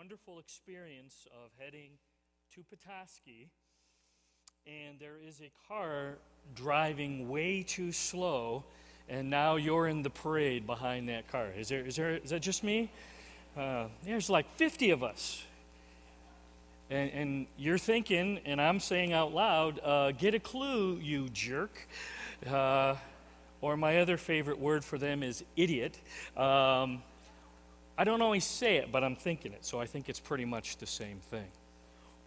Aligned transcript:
wonderful 0.00 0.38
experience 0.38 1.26
of 1.44 1.50
heading 1.62 1.90
to 2.54 2.62
Petoskey, 2.62 3.50
and 4.66 4.98
there 4.98 5.18
is 5.22 5.42
a 5.42 5.50
car 5.68 6.16
driving 6.54 7.28
way 7.28 7.62
too 7.62 7.92
slow, 7.92 8.64
and 9.10 9.28
now 9.28 9.56
you're 9.56 9.88
in 9.88 10.02
the 10.02 10.08
parade 10.08 10.66
behind 10.66 11.06
that 11.10 11.30
car. 11.30 11.48
Is 11.54 11.68
there? 11.68 11.84
Is 11.84 11.96
there? 11.96 12.16
Is 12.16 12.30
that 12.30 12.40
just 12.40 12.64
me? 12.64 12.90
Uh, 13.54 13.88
there's 14.02 14.30
like 14.30 14.50
50 14.52 14.88
of 14.88 15.04
us. 15.04 15.44
And, 16.88 17.10
and, 17.10 17.46
you're 17.58 17.76
thinking, 17.76 18.40
and 18.46 18.58
I'm 18.58 18.80
saying 18.80 19.12
out 19.12 19.34
loud, 19.34 19.80
uh, 19.84 20.12
get 20.12 20.34
a 20.34 20.40
clue, 20.40 20.96
you 20.96 21.28
jerk. 21.28 21.76
Uh, 22.46 22.96
or 23.60 23.76
my 23.76 23.98
other 23.98 24.16
favorite 24.16 24.58
word 24.58 24.82
for 24.82 24.96
them 24.96 25.22
is 25.22 25.44
idiot. 25.56 25.98
Um, 26.38 27.02
I 28.00 28.04
don't 28.04 28.22
always 28.22 28.44
say 28.44 28.76
it, 28.76 28.90
but 28.90 29.04
I'm 29.04 29.14
thinking 29.14 29.52
it, 29.52 29.62
so 29.66 29.78
I 29.78 29.84
think 29.84 30.08
it's 30.08 30.20
pretty 30.20 30.46
much 30.46 30.78
the 30.78 30.86
same 30.86 31.18
thing. 31.18 31.48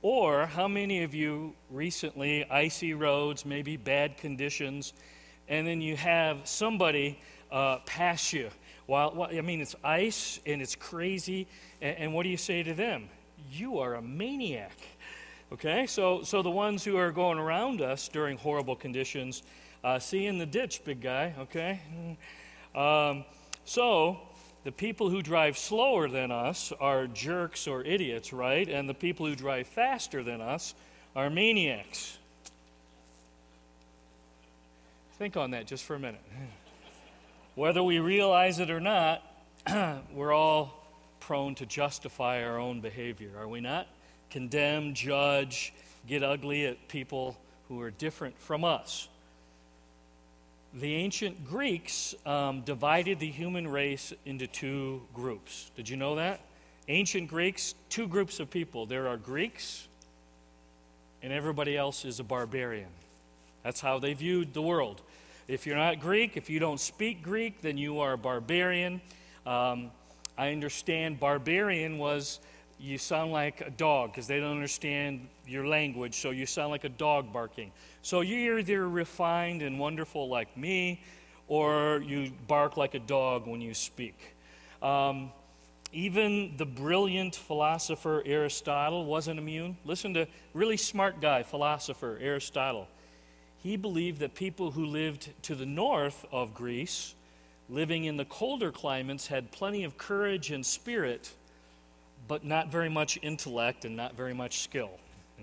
Or 0.03 0.45
how 0.45 0.67
many 0.67 1.01
of 1.01 1.15
you 1.15 1.55
recently, 1.71 2.45
icy 2.47 2.93
roads, 2.93 3.43
maybe 3.43 3.75
bad 3.75 4.15
conditions, 4.17 4.93
and 5.47 5.65
then 5.65 5.81
you 5.81 5.95
have 5.95 6.47
somebody 6.47 7.19
uh, 7.51 7.77
pass 7.87 8.33
you? 8.33 8.51
While, 8.85 9.15
well, 9.15 9.29
I 9.35 9.41
mean, 9.41 9.61
it's 9.61 9.75
ice 9.83 10.39
and 10.45 10.61
it's 10.61 10.75
crazy, 10.75 11.47
and, 11.81 11.97
and 11.97 12.13
what 12.13 12.21
do 12.21 12.29
you 12.29 12.37
say 12.37 12.61
to 12.61 12.75
them? 12.75 13.09
You 13.51 13.79
are 13.79 13.95
a 13.95 14.01
maniac. 14.03 14.77
Okay, 15.51 15.87
so, 15.87 16.21
so 16.21 16.43
the 16.43 16.51
ones 16.51 16.83
who 16.83 16.97
are 16.97 17.11
going 17.11 17.39
around 17.39 17.81
us 17.81 18.09
during 18.09 18.37
horrible 18.37 18.75
conditions, 18.75 19.41
uh, 19.83 19.97
see 19.97 20.27
in 20.27 20.37
the 20.37 20.45
ditch, 20.45 20.85
big 20.85 21.01
guy, 21.01 21.33
okay? 21.39 21.81
Um, 22.75 23.25
so, 23.65 24.19
the 24.63 24.71
people 24.71 25.09
who 25.09 25.21
drive 25.21 25.57
slower 25.57 26.07
than 26.07 26.31
us 26.31 26.71
are 26.79 27.07
jerks 27.07 27.67
or 27.67 27.83
idiots, 27.83 28.31
right? 28.31 28.67
And 28.67 28.87
the 28.87 28.93
people 28.93 29.25
who 29.25 29.35
drive 29.35 29.67
faster 29.67 30.23
than 30.23 30.39
us 30.39 30.73
are 31.15 31.29
maniacs. 31.29 32.17
Think 35.17 35.37
on 35.37 35.51
that 35.51 35.67
just 35.67 35.83
for 35.83 35.95
a 35.95 35.99
minute. 35.99 36.21
Whether 37.55 37.83
we 37.83 37.99
realize 37.99 38.59
it 38.59 38.69
or 38.69 38.79
not, 38.79 39.21
we're 40.13 40.33
all 40.33 40.83
prone 41.19 41.55
to 41.55 41.65
justify 41.65 42.43
our 42.43 42.57
own 42.57 42.81
behavior, 42.81 43.31
are 43.37 43.47
we 43.47 43.61
not? 43.61 43.87
Condemn, 44.29 44.93
judge, 44.93 45.73
get 46.07 46.23
ugly 46.23 46.65
at 46.65 46.87
people 46.87 47.37
who 47.67 47.79
are 47.81 47.91
different 47.91 48.37
from 48.39 48.65
us. 48.65 49.07
The 50.75 50.95
ancient 50.95 51.45
Greeks 51.45 52.15
um, 52.25 52.61
divided 52.61 53.19
the 53.19 53.29
human 53.29 53.67
race 53.67 54.11
into 54.25 54.47
two 54.47 55.03
groups. 55.13 55.69
Did 55.75 55.87
you 55.87 55.97
know 55.97 56.15
that? 56.15 56.41
Ancient 56.87 57.27
Greeks, 57.27 57.75
two 57.89 58.07
groups 58.07 58.39
of 58.39 58.49
people. 58.49 58.87
There 58.87 59.07
are 59.07 59.17
Greeks, 59.17 59.87
and 61.21 61.31
everybody 61.31 61.77
else 61.77 62.05
is 62.05 62.19
a 62.19 62.23
barbarian. 62.23 62.89
That's 63.61 63.81
how 63.81 63.99
they 63.99 64.13
viewed 64.13 64.55
the 64.55 64.63
world. 64.63 65.03
If 65.47 65.67
you're 65.67 65.77
not 65.77 65.99
Greek, 65.99 66.37
if 66.37 66.49
you 66.49 66.59
don't 66.59 66.79
speak 66.79 67.21
Greek, 67.21 67.61
then 67.61 67.77
you 67.77 67.99
are 67.99 68.13
a 68.13 68.17
barbarian. 68.17 68.99
Um, 69.45 69.91
I 70.39 70.51
understand 70.51 71.19
barbarian 71.19 71.99
was 71.99 72.39
you 72.79 72.97
sound 72.97 73.31
like 73.31 73.61
a 73.61 73.69
dog 73.69 74.11
because 74.11 74.27
they 74.27 74.39
don't 74.39 74.51
understand 74.51 75.27
your 75.47 75.65
language, 75.65 76.15
so 76.15 76.31
you 76.31 76.45
sound 76.45 76.71
like 76.71 76.83
a 76.83 76.89
dog 76.89 77.31
barking. 77.31 77.71
So 78.01 78.21
you're 78.21 78.59
either 78.59 78.87
refined 78.87 79.61
and 79.61 79.79
wonderful 79.79 80.27
like 80.27 80.55
me, 80.57 81.01
or 81.47 82.03
you 82.05 82.31
bark 82.47 82.77
like 82.77 82.93
a 82.93 82.99
dog 82.99 83.47
when 83.47 83.61
you 83.61 83.73
speak. 83.73 84.35
Um, 84.81 85.31
even 85.93 86.57
the 86.57 86.65
brilliant 86.65 87.35
philosopher 87.35 88.23
Aristotle 88.25 89.05
wasn't 89.05 89.39
immune. 89.39 89.77
Listen 89.85 90.13
to 90.15 90.27
really 90.53 90.77
smart 90.77 91.21
guy, 91.21 91.43
philosopher 91.43 92.17
Aristotle. 92.19 92.87
He 93.59 93.77
believed 93.77 94.19
that 94.19 94.33
people 94.33 94.71
who 94.71 94.85
lived 94.85 95.29
to 95.43 95.55
the 95.55 95.65
north 95.65 96.25
of 96.31 96.53
Greece, 96.53 97.13
living 97.69 98.05
in 98.05 98.17
the 98.17 98.25
colder 98.25 98.71
climates, 98.71 99.27
had 99.27 99.51
plenty 99.51 99.83
of 99.83 99.97
courage 99.97 100.51
and 100.51 100.65
spirit, 100.65 101.31
but 102.27 102.43
not 102.43 102.69
very 102.69 102.89
much 102.89 103.19
intellect 103.21 103.85
and 103.85 103.95
not 103.95 104.15
very 104.15 104.33
much 104.33 104.61
skill. 104.61 104.91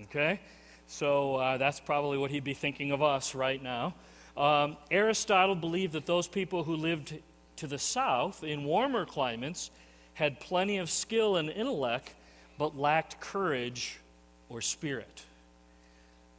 Okay? 0.03 0.39
So 0.87 1.35
uh, 1.35 1.57
that's 1.57 1.79
probably 1.79 2.17
what 2.17 2.31
he'd 2.31 2.43
be 2.43 2.53
thinking 2.53 2.91
of 2.91 3.01
us 3.01 3.35
right 3.35 3.61
now. 3.61 3.93
Um, 4.35 4.77
Aristotle 4.89 5.55
believed 5.55 5.93
that 5.93 6.05
those 6.05 6.27
people 6.27 6.63
who 6.63 6.75
lived 6.75 7.17
to 7.57 7.67
the 7.67 7.79
south 7.79 8.43
in 8.43 8.63
warmer 8.63 9.05
climates 9.05 9.71
had 10.13 10.39
plenty 10.39 10.77
of 10.77 10.89
skill 10.89 11.37
and 11.37 11.49
intellect, 11.49 12.13
but 12.57 12.77
lacked 12.77 13.19
courage 13.19 13.99
or 14.49 14.61
spirit. 14.61 15.23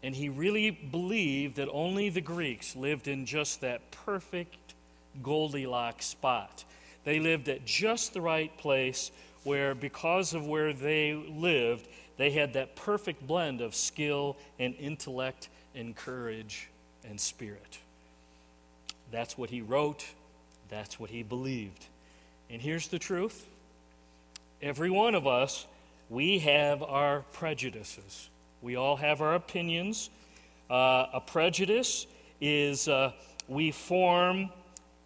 And 0.02 0.14
he 0.14 0.28
really 0.28 0.70
believed 0.70 1.56
that 1.56 1.68
only 1.70 2.08
the 2.08 2.20
Greeks 2.20 2.74
lived 2.74 3.08
in 3.08 3.24
just 3.24 3.60
that 3.60 3.90
perfect 3.90 4.74
Goldilocks 5.22 6.06
spot. 6.06 6.64
They 7.04 7.20
lived 7.20 7.48
at 7.48 7.64
just 7.64 8.12
the 8.12 8.20
right 8.20 8.56
place 8.58 9.10
where, 9.44 9.74
because 9.74 10.34
of 10.34 10.46
where 10.46 10.72
they 10.72 11.14
lived, 11.14 11.88
they 12.16 12.30
had 12.30 12.52
that 12.54 12.76
perfect 12.76 13.26
blend 13.26 13.60
of 13.60 13.74
skill 13.74 14.36
and 14.58 14.74
intellect 14.76 15.48
and 15.74 15.96
courage 15.96 16.68
and 17.04 17.20
spirit. 17.20 17.78
That's 19.10 19.36
what 19.36 19.50
he 19.50 19.60
wrote, 19.60 20.06
that's 20.68 20.98
what 20.98 21.10
he 21.10 21.22
believed. 21.22 21.86
And 22.50 22.60
here's 22.60 22.88
the 22.88 22.98
truth 22.98 23.46
every 24.60 24.90
one 24.90 25.14
of 25.14 25.26
us, 25.26 25.66
we 26.08 26.38
have 26.40 26.82
our 26.82 27.20
prejudices. 27.32 28.28
We 28.60 28.76
all 28.76 28.96
have 28.96 29.20
our 29.20 29.34
opinions. 29.34 30.10
Uh, 30.70 31.06
a 31.12 31.20
prejudice 31.20 32.06
is 32.40 32.86
uh, 32.86 33.12
we 33.48 33.72
form 33.72 34.50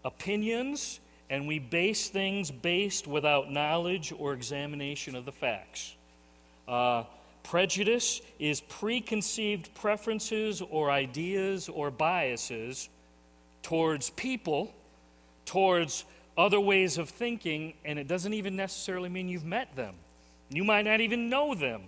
opinions 0.04 1.00
and 1.28 1.46
we 1.46 1.58
base 1.58 2.08
things 2.08 2.50
based 2.50 3.06
without 3.06 3.50
knowledge 3.50 4.12
or 4.16 4.32
examination 4.32 5.16
of 5.16 5.24
the 5.24 5.32
facts. 5.32 5.94
Uh, 6.68 7.04
prejudice 7.42 8.20
is 8.38 8.60
preconceived 8.60 9.72
preferences 9.74 10.62
or 10.62 10.90
ideas 10.90 11.68
or 11.68 11.90
biases 11.90 12.88
towards 13.62 14.10
people, 14.10 14.72
towards 15.44 16.04
other 16.38 16.60
ways 16.60 16.98
of 16.98 17.08
thinking, 17.08 17.74
and 17.84 17.98
it 17.98 18.06
doesn't 18.06 18.34
even 18.34 18.56
necessarily 18.56 19.08
mean 19.08 19.28
you've 19.28 19.44
met 19.44 19.74
them. 19.74 19.94
You 20.50 20.64
might 20.64 20.84
not 20.84 21.00
even 21.00 21.28
know 21.28 21.54
them, 21.54 21.82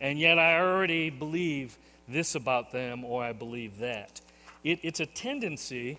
and 0.00 0.18
yet 0.18 0.38
I 0.38 0.58
already 0.60 1.10
believe 1.10 1.76
this 2.08 2.34
about 2.34 2.72
them 2.72 3.04
or 3.04 3.22
I 3.22 3.32
believe 3.32 3.78
that. 3.78 4.20
It, 4.62 4.80
it's 4.82 5.00
a 5.00 5.06
tendency, 5.06 5.98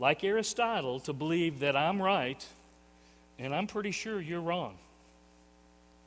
like 0.00 0.24
Aristotle, 0.24 0.98
to 1.00 1.12
believe 1.12 1.60
that 1.60 1.76
I'm 1.76 2.00
right 2.00 2.44
and 3.38 3.54
I'm 3.54 3.66
pretty 3.66 3.90
sure 3.90 4.20
you're 4.20 4.40
wrong. 4.40 4.76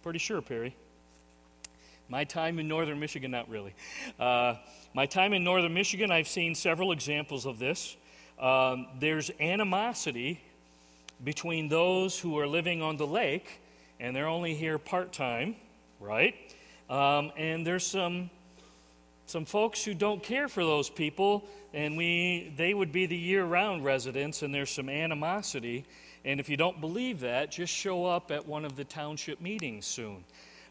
Pretty 0.02 0.20
sure, 0.20 0.42
Perry. 0.42 0.76
My 2.09 2.24
time 2.24 2.59
in 2.59 2.68
northern 2.68 3.00
Michigan, 3.00 3.31
not 3.31 3.48
really. 3.50 3.74
Uh, 4.20 4.56
my 4.94 5.06
time 5.06 5.31
in 5.34 5.44
northern 5.44 5.74
Michigan, 5.74 6.12
I've 6.12 6.28
seen 6.28 6.56
several 6.56 6.92
examples 6.92 7.46
of 7.46 7.59
this. 7.59 7.96
Um, 8.40 8.88
there's 9.00 9.31
animosity 9.40 10.42
between 11.24 11.70
those 11.70 12.20
who 12.20 12.38
are 12.40 12.48
living 12.48 12.81
on 12.81 12.98
the 12.98 13.08
lake 13.08 13.62
and 14.00 14.16
they're 14.16 14.28
only 14.28 14.56
here 14.56 14.78
part 14.80 15.14
time, 15.14 15.56
right? 16.00 16.36
Um, 16.90 17.31
and 17.38 17.66
there's 17.66 17.86
some 17.86 18.31
some 19.26 19.46
folks 19.46 19.84
who 19.84 19.94
don't 19.94 20.22
care 20.22 20.48
for 20.48 20.64
those 20.64 20.90
people, 20.90 21.46
and 21.74 21.98
we 21.98 22.54
they 22.58 22.74
would 22.74 22.92
be 22.92 23.06
the 23.06 23.18
year-round 23.18 23.84
residents, 23.84 24.42
and 24.44 24.54
there's 24.54 24.70
some 24.70 24.90
animosity. 24.90 25.86
And 26.26 26.40
if 26.40 26.50
you 26.50 26.58
don't 26.58 26.80
believe 26.80 27.22
that, 27.22 27.52
just 27.52 27.74
show 27.74 28.06
up 28.06 28.32
at 28.32 28.48
one 28.48 28.64
of 28.64 28.76
the 28.76 28.84
township 28.84 29.42
meetings 29.42 29.86
soon. 29.86 30.24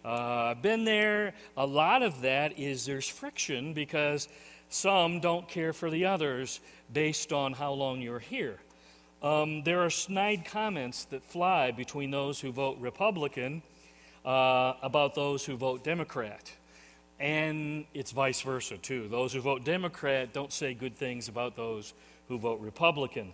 Uh, 0.05 0.51
I've 0.51 0.63
been 0.63 0.85
there. 0.85 1.35
A 1.57 1.67
lot 1.67 2.03
of 2.03 2.23
that 2.23 2.59
is 2.59 2.87
there's 2.87 3.09
friction 3.09 3.73
because 3.75 4.29
some 4.69 5.21
don't 5.21 5.47
care 5.47 5.73
for 5.73 5.91
the 5.91 6.07
others 6.07 6.61
based 6.93 7.33
on 7.33 7.53
how 7.53 7.73
long 7.73 8.01
you're 8.01 8.19
here. 8.19 8.59
Um, 9.23 9.63
there 9.63 9.83
are 9.83 9.91
snide 9.91 10.45
comments 10.45 11.05
that 11.07 11.23
fly 11.23 11.71
between 11.71 12.11
those 12.11 12.41
who 12.41 12.51
vote 12.51 12.79
Republican 12.81 13.63
uh, 14.25 14.75
about 14.83 15.15
those 15.15 15.45
who 15.45 15.57
vote 15.57 15.85
Democrat. 15.85 16.51
And 17.21 17.85
it's 17.95 18.11
vice 18.11 18.41
versa, 18.41 18.79
too. 18.79 19.09
Those 19.09 19.33
who 19.33 19.41
vote 19.41 19.65
Democrat 19.65 20.33
don't 20.33 20.53
say 20.53 20.75
good 20.75 20.97
things 20.97 21.29
about 21.29 21.57
those 21.57 21.95
who 22.29 22.39
vote 22.39 22.61
Republican. 22.61 23.33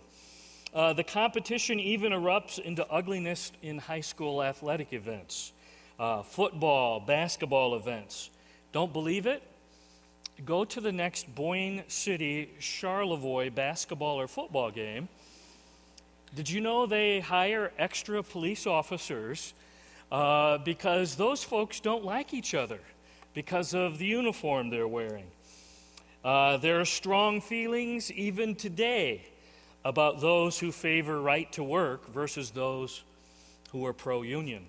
Uh, 0.73 0.93
the 0.93 1.03
competition 1.03 1.79
even 1.79 2.11
erupts 2.11 2.59
into 2.59 2.85
ugliness 2.87 3.51
in 3.63 3.79
high 3.79 4.01
school 4.01 4.43
athletic 4.43 4.93
events 4.93 5.51
uh, 5.99 6.21
football, 6.21 6.99
basketball 6.99 7.75
events. 7.75 8.29
Don't 8.71 8.93
believe 8.93 9.25
it? 9.25 9.43
Go 10.45 10.63
to 10.63 10.79
the 10.79 10.91
next 10.91 11.33
Boyne 11.35 11.83
City 11.87 12.51
Charlevoix 12.59 13.49
basketball 13.49 14.19
or 14.19 14.27
football 14.27 14.71
game. 14.71 15.09
Did 16.33 16.49
you 16.49 16.61
know 16.61 16.85
they 16.85 17.19
hire 17.19 17.73
extra 17.77 18.23
police 18.23 18.65
officers 18.65 19.53
uh, 20.11 20.59
because 20.59 21.15
those 21.15 21.43
folks 21.43 21.79
don't 21.79 22.05
like 22.05 22.33
each 22.33 22.53
other 22.53 22.79
because 23.39 23.73
of 23.73 23.99
the 23.99 24.05
uniform 24.05 24.69
they're 24.69 24.85
wearing. 24.85 25.31
Uh, 26.25 26.57
there 26.57 26.81
are 26.81 26.83
strong 26.83 27.39
feelings 27.39 28.11
even 28.11 28.53
today 28.53 29.25
about 29.85 30.19
those 30.19 30.59
who 30.59 30.73
favor 30.73 31.21
right 31.21 31.49
to 31.53 31.63
work 31.63 32.05
versus 32.09 32.51
those 32.51 33.01
who 33.71 33.85
are 33.85 33.93
pro 33.93 34.23
union. 34.23 34.65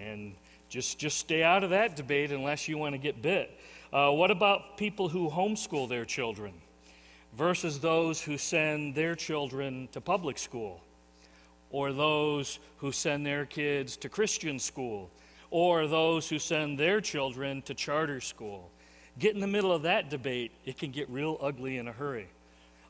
And 0.00 0.36
just, 0.68 1.00
just 1.00 1.18
stay 1.18 1.42
out 1.42 1.64
of 1.64 1.70
that 1.70 1.96
debate 1.96 2.30
unless 2.30 2.68
you 2.68 2.78
want 2.78 2.94
to 2.94 2.98
get 2.98 3.20
bit. 3.20 3.50
Uh, 3.92 4.12
what 4.12 4.30
about 4.30 4.76
people 4.76 5.08
who 5.08 5.28
homeschool 5.28 5.88
their 5.88 6.04
children 6.04 6.52
versus 7.36 7.80
those 7.80 8.22
who 8.22 8.38
send 8.38 8.94
their 8.94 9.16
children 9.16 9.88
to 9.90 10.00
public 10.00 10.38
school? 10.38 10.84
Or 11.70 11.92
those 11.92 12.60
who 12.76 12.92
send 12.92 13.26
their 13.26 13.44
kids 13.44 13.96
to 13.96 14.08
Christian 14.08 14.60
school? 14.60 15.10
Or 15.50 15.86
those 15.86 16.28
who 16.28 16.38
send 16.38 16.78
their 16.78 17.00
children 17.00 17.62
to 17.62 17.74
charter 17.74 18.20
school? 18.20 18.70
Get 19.18 19.34
in 19.34 19.40
the 19.40 19.46
middle 19.46 19.72
of 19.72 19.82
that 19.82 20.10
debate, 20.10 20.52
it 20.64 20.78
can 20.78 20.90
get 20.90 21.08
real 21.10 21.38
ugly 21.40 21.78
in 21.78 21.88
a 21.88 21.92
hurry. 21.92 22.28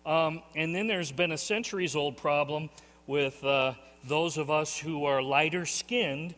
Um, 0.04 0.42
and 0.56 0.74
then 0.74 0.86
there's 0.86 1.12
been 1.12 1.32
a 1.32 1.38
centuries 1.38 1.96
old 1.96 2.16
problem 2.16 2.70
with 3.06 3.42
uh, 3.44 3.74
those 4.04 4.36
of 4.36 4.50
us 4.50 4.78
who 4.78 5.04
are 5.04 5.22
lighter 5.22 5.66
skinned. 5.66 6.34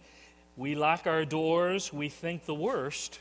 We 0.57 0.75
lock 0.75 1.07
our 1.07 1.25
doors, 1.25 1.93
we 1.93 2.09
think 2.09 2.45
the 2.45 2.55
worst 2.55 3.19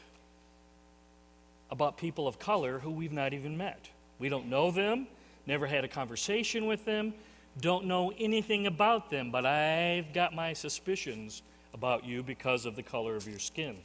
about 1.72 1.98
people 1.98 2.28
of 2.28 2.40
color 2.40 2.80
who 2.80 2.92
we've 2.92 3.12
not 3.12 3.34
even 3.34 3.58
met. 3.58 3.90
We 4.18 4.30
don't 4.30 4.48
know 4.48 4.72
them, 4.72 5.08
never 5.46 5.68
had 5.68 5.84
a 5.84 5.88
conversation 5.88 6.66
with 6.66 6.86
them, 6.86 7.14
don't 7.60 7.86
know 7.86 8.12
anything 8.18 8.68
about 8.68 9.10
them, 9.10 9.32
but 9.32 9.46
I've 9.46 10.14
got 10.14 10.34
my 10.34 10.54
suspicions 10.54 11.42
about 11.74 12.06
you 12.06 12.24
because 12.24 12.66
of 12.66 12.76
the 12.76 12.84
color 12.84 13.16
of 13.16 13.28
your 13.28 13.40
skin. 13.40 13.78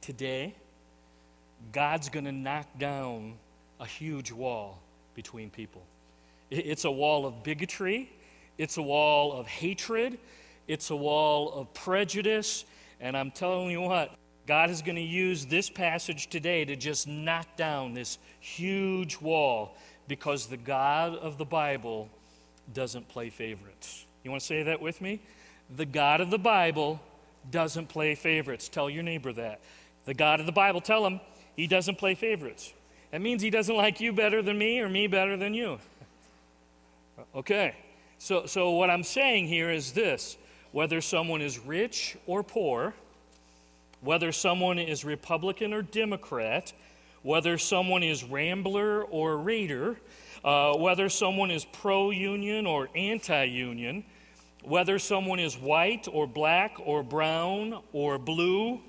Today, 0.00 0.54
God's 1.72 2.08
going 2.08 2.24
to 2.24 2.32
knock 2.32 2.66
down 2.78 3.34
a 3.78 3.86
huge 3.86 4.32
wall 4.32 4.78
between 5.14 5.50
people. 5.50 5.82
It's 6.50 6.84
a 6.84 6.90
wall 6.90 7.26
of 7.26 7.42
bigotry, 7.42 8.10
it's 8.58 8.76
a 8.76 8.82
wall 8.82 9.32
of 9.32 9.46
hatred, 9.46 10.18
it's 10.66 10.90
a 10.90 10.96
wall 10.96 11.52
of 11.52 11.72
prejudice, 11.74 12.64
and 13.00 13.16
I'm 13.16 13.30
telling 13.30 13.70
you 13.70 13.80
what, 13.80 14.16
God 14.46 14.70
is 14.70 14.82
going 14.82 14.96
to 14.96 15.02
use 15.02 15.46
this 15.46 15.70
passage 15.70 16.28
today 16.28 16.64
to 16.64 16.74
just 16.74 17.06
knock 17.06 17.56
down 17.56 17.94
this 17.94 18.18
huge 18.40 19.20
wall 19.20 19.76
because 20.08 20.46
the 20.46 20.56
God 20.56 21.14
of 21.14 21.38
the 21.38 21.44
Bible 21.44 22.08
doesn't 22.74 23.08
play 23.08 23.30
favorites. 23.30 24.06
You 24.24 24.30
want 24.30 24.40
to 24.40 24.46
say 24.46 24.64
that 24.64 24.80
with 24.80 25.00
me? 25.00 25.20
The 25.76 25.86
God 25.86 26.20
of 26.20 26.30
the 26.30 26.38
Bible 26.38 27.00
doesn't 27.50 27.88
play 27.88 28.14
favorites. 28.14 28.68
Tell 28.68 28.90
your 28.90 29.02
neighbor 29.02 29.32
that. 29.32 29.60
The 30.04 30.14
God 30.14 30.40
of 30.40 30.46
the 30.46 30.52
Bible, 30.52 30.80
tell 30.80 31.06
him 31.06 31.20
he 31.56 31.66
doesn't 31.66 31.98
play 31.98 32.14
favorites. 32.14 32.72
That 33.10 33.20
means 33.20 33.42
he 33.42 33.50
doesn't 33.50 33.76
like 33.76 34.00
you 34.00 34.12
better 34.12 34.42
than 34.42 34.58
me 34.58 34.80
or 34.80 34.88
me 34.88 35.06
better 35.06 35.36
than 35.36 35.54
you. 35.54 35.78
Okay. 37.34 37.74
So, 38.18 38.46
so 38.46 38.70
what 38.72 38.90
I'm 38.90 39.02
saying 39.02 39.48
here 39.48 39.70
is 39.70 39.92
this 39.92 40.36
whether 40.72 41.00
someone 41.00 41.40
is 41.40 41.58
rich 41.58 42.16
or 42.26 42.42
poor, 42.42 42.94
whether 44.00 44.30
someone 44.32 44.78
is 44.78 45.04
Republican 45.04 45.72
or 45.72 45.82
Democrat, 45.82 46.72
whether 47.22 47.58
someone 47.58 48.02
is 48.02 48.22
Rambler 48.22 49.02
or 49.04 49.36
Rayder, 49.36 49.96
uh, 50.44 50.76
whether 50.76 51.08
someone 51.08 51.50
is 51.50 51.64
pro 51.64 52.10
union 52.10 52.66
or 52.66 52.88
anti 52.94 53.44
union, 53.44 54.04
whether 54.62 54.98
someone 54.98 55.38
is 55.38 55.56
white 55.56 56.06
or 56.10 56.26
black 56.26 56.76
or 56.78 57.02
brown 57.02 57.80
or 57.92 58.18
blue, 58.18 58.80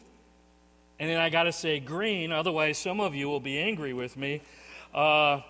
and 1.00 1.10
then 1.10 1.18
I 1.18 1.30
got 1.30 1.44
to 1.44 1.52
say 1.52 1.80
green, 1.80 2.32
otherwise, 2.32 2.78
some 2.78 3.00
of 3.00 3.16
you 3.16 3.28
will 3.28 3.40
be 3.40 3.58
angry 3.58 3.94
with 3.94 4.18
me. 4.18 4.42
Uh, 4.94 5.42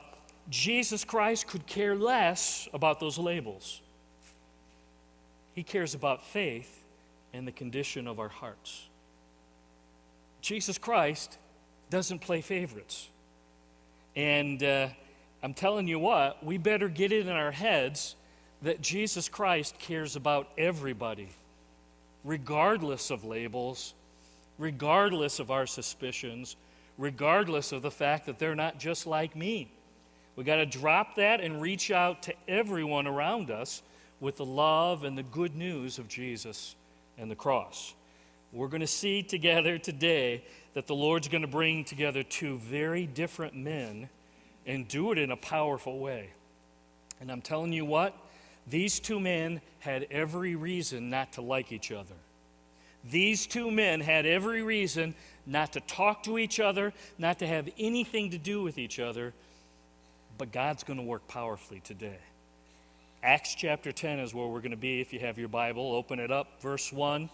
Jesus 0.50 1.04
Christ 1.04 1.48
could 1.48 1.66
care 1.66 1.96
less 1.96 2.68
about 2.74 3.00
those 3.00 3.18
labels. 3.18 3.82
He 5.54 5.64
cares 5.64 5.94
about 5.94 6.26
faith 6.26 6.84
and 7.34 7.48
the 7.48 7.52
condition 7.52 8.08
of 8.08 8.20
our 8.20 8.30
hearts. 8.30 8.88
Jesus 10.42 10.78
Christ 10.78 11.38
doesn't 11.90 12.20
play 12.20 12.42
favorites. 12.42 13.10
And 14.16 14.64
uh, 14.64 14.88
I'm 15.44 15.54
telling 15.54 15.88
you 15.88 16.00
what, 16.00 16.44
we 16.44 16.58
better 16.58 16.88
get 16.88 17.12
it 17.12 17.28
in 17.28 17.34
our 17.34 17.52
heads 17.52 18.16
that 18.62 18.82
Jesus 18.82 19.28
Christ 19.28 19.78
cares 19.80 20.16
about 20.16 20.50
everybody, 20.58 21.30
regardless 22.24 23.10
of 23.10 23.24
labels, 23.24 23.94
regardless 24.58 25.40
of 25.40 25.50
our 25.50 25.66
suspicions, 25.66 26.56
regardless 26.98 27.72
of 27.72 27.82
the 27.82 27.92
fact 27.92 28.28
that 28.28 28.38
they're 28.38 28.56
not 28.56 28.80
just 28.80 29.08
like 29.08 29.36
me. 29.36 29.72
We 30.36 30.44
got 30.44 30.58
to 30.58 30.66
drop 30.66 31.16
that 31.16 31.42
and 31.42 31.62
reach 31.62 31.92
out 31.92 32.24
to 32.24 32.34
everyone 32.48 33.08
around 33.08 33.52
us 33.52 33.82
with 34.20 34.38
the 34.38 34.46
love 34.46 35.04
and 35.04 35.18
the 35.18 35.24
good 35.24 35.56
news 35.56 35.98
of 35.98 36.08
Jesus 36.08 36.76
and 37.18 37.30
the 37.30 37.36
cross. 37.36 37.96
We're 38.54 38.68
going 38.68 38.82
to 38.82 38.88
see 38.88 39.24
together 39.24 39.78
today 39.78 40.44
that 40.74 40.88
the 40.88 40.96
Lord's 40.96 41.28
going 41.28 41.42
to 41.42 41.48
bring 41.48 41.84
together 41.84 42.22
two 42.22 42.58
very 42.58 43.06
different 43.06 43.56
men 43.56 44.10
and 44.66 44.88
do 44.88 45.12
it 45.12 45.18
in 45.18 45.32
a 45.32 45.38
powerful 45.38 46.00
way. 46.00 46.30
And 47.20 47.32
I'm 47.32 47.42
telling 47.42 47.74
you 47.74 47.86
what, 47.86 48.16
these 48.68 49.00
two 49.00 49.20
men 49.20 49.62
had 49.80 50.08
every 50.12 50.56
reason 50.56 51.10
not 51.10 51.34
to 51.34 51.42
like 51.42 51.72
each 51.72 51.92
other. 51.92 52.16
These 53.10 53.48
two 53.48 53.72
men 53.72 54.00
had 54.00 54.26
every 54.26 54.62
reason 54.62 55.16
not 55.46 55.74
to 55.74 55.80
talk 55.82 56.24
to 56.24 56.38
each 56.38 56.60
other, 56.60 56.94
not 57.18 57.40
to 57.40 57.48
have 57.48 57.68
anything 57.80 58.32
to 58.32 58.38
do 58.38 58.62
with 58.62 58.78
each 58.78 59.00
other, 59.00 59.34
but 60.38 60.52
God's 60.52 60.84
going 60.84 60.98
to 60.98 61.06
work 61.06 61.28
powerfully 61.28 61.82
today. 61.84 62.20
Acts 63.24 63.56
chapter 63.56 63.92
10 63.92 64.20
is 64.20 64.34
where 64.34 64.48
we're 64.48 64.60
going 64.60 64.72
to 64.72 64.78
be. 64.78 65.02
If 65.02 65.14
you 65.14 65.20
have 65.20 65.38
your 65.38 65.48
Bible, 65.48 65.94
open 65.94 66.20
it 66.20 66.32
up, 66.32 66.62
verse 66.62 66.92
1. 66.92 67.30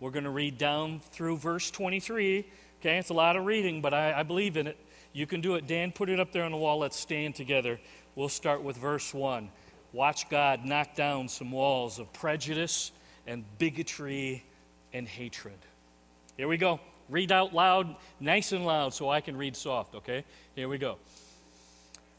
We're 0.00 0.10
going 0.10 0.24
to 0.24 0.30
read 0.30 0.58
down 0.58 1.00
through 1.12 1.36
verse 1.38 1.70
23. 1.70 2.46
Okay, 2.80 2.98
it's 2.98 3.10
a 3.10 3.14
lot 3.14 3.36
of 3.36 3.46
reading, 3.46 3.80
but 3.80 3.94
I, 3.94 4.20
I 4.20 4.22
believe 4.24 4.56
in 4.56 4.66
it. 4.66 4.76
You 5.12 5.26
can 5.26 5.40
do 5.40 5.54
it. 5.54 5.66
Dan, 5.66 5.92
put 5.92 6.08
it 6.08 6.18
up 6.18 6.32
there 6.32 6.44
on 6.44 6.50
the 6.50 6.56
wall. 6.56 6.78
Let's 6.78 6.98
stand 6.98 7.34
together. 7.34 7.78
We'll 8.14 8.28
start 8.28 8.62
with 8.62 8.76
verse 8.76 9.14
1. 9.14 9.48
Watch 9.92 10.28
God 10.30 10.64
knock 10.64 10.94
down 10.94 11.28
some 11.28 11.52
walls 11.52 11.98
of 11.98 12.12
prejudice 12.12 12.92
and 13.26 13.44
bigotry 13.58 14.42
and 14.92 15.06
hatred. 15.06 15.58
Here 16.36 16.48
we 16.48 16.56
go. 16.56 16.80
Read 17.08 17.30
out 17.30 17.52
loud, 17.52 17.94
nice 18.20 18.52
and 18.52 18.64
loud, 18.64 18.94
so 18.94 19.10
I 19.10 19.20
can 19.20 19.36
read 19.36 19.54
soft, 19.54 19.94
okay? 19.94 20.24
Here 20.54 20.68
we 20.68 20.78
go. 20.78 20.96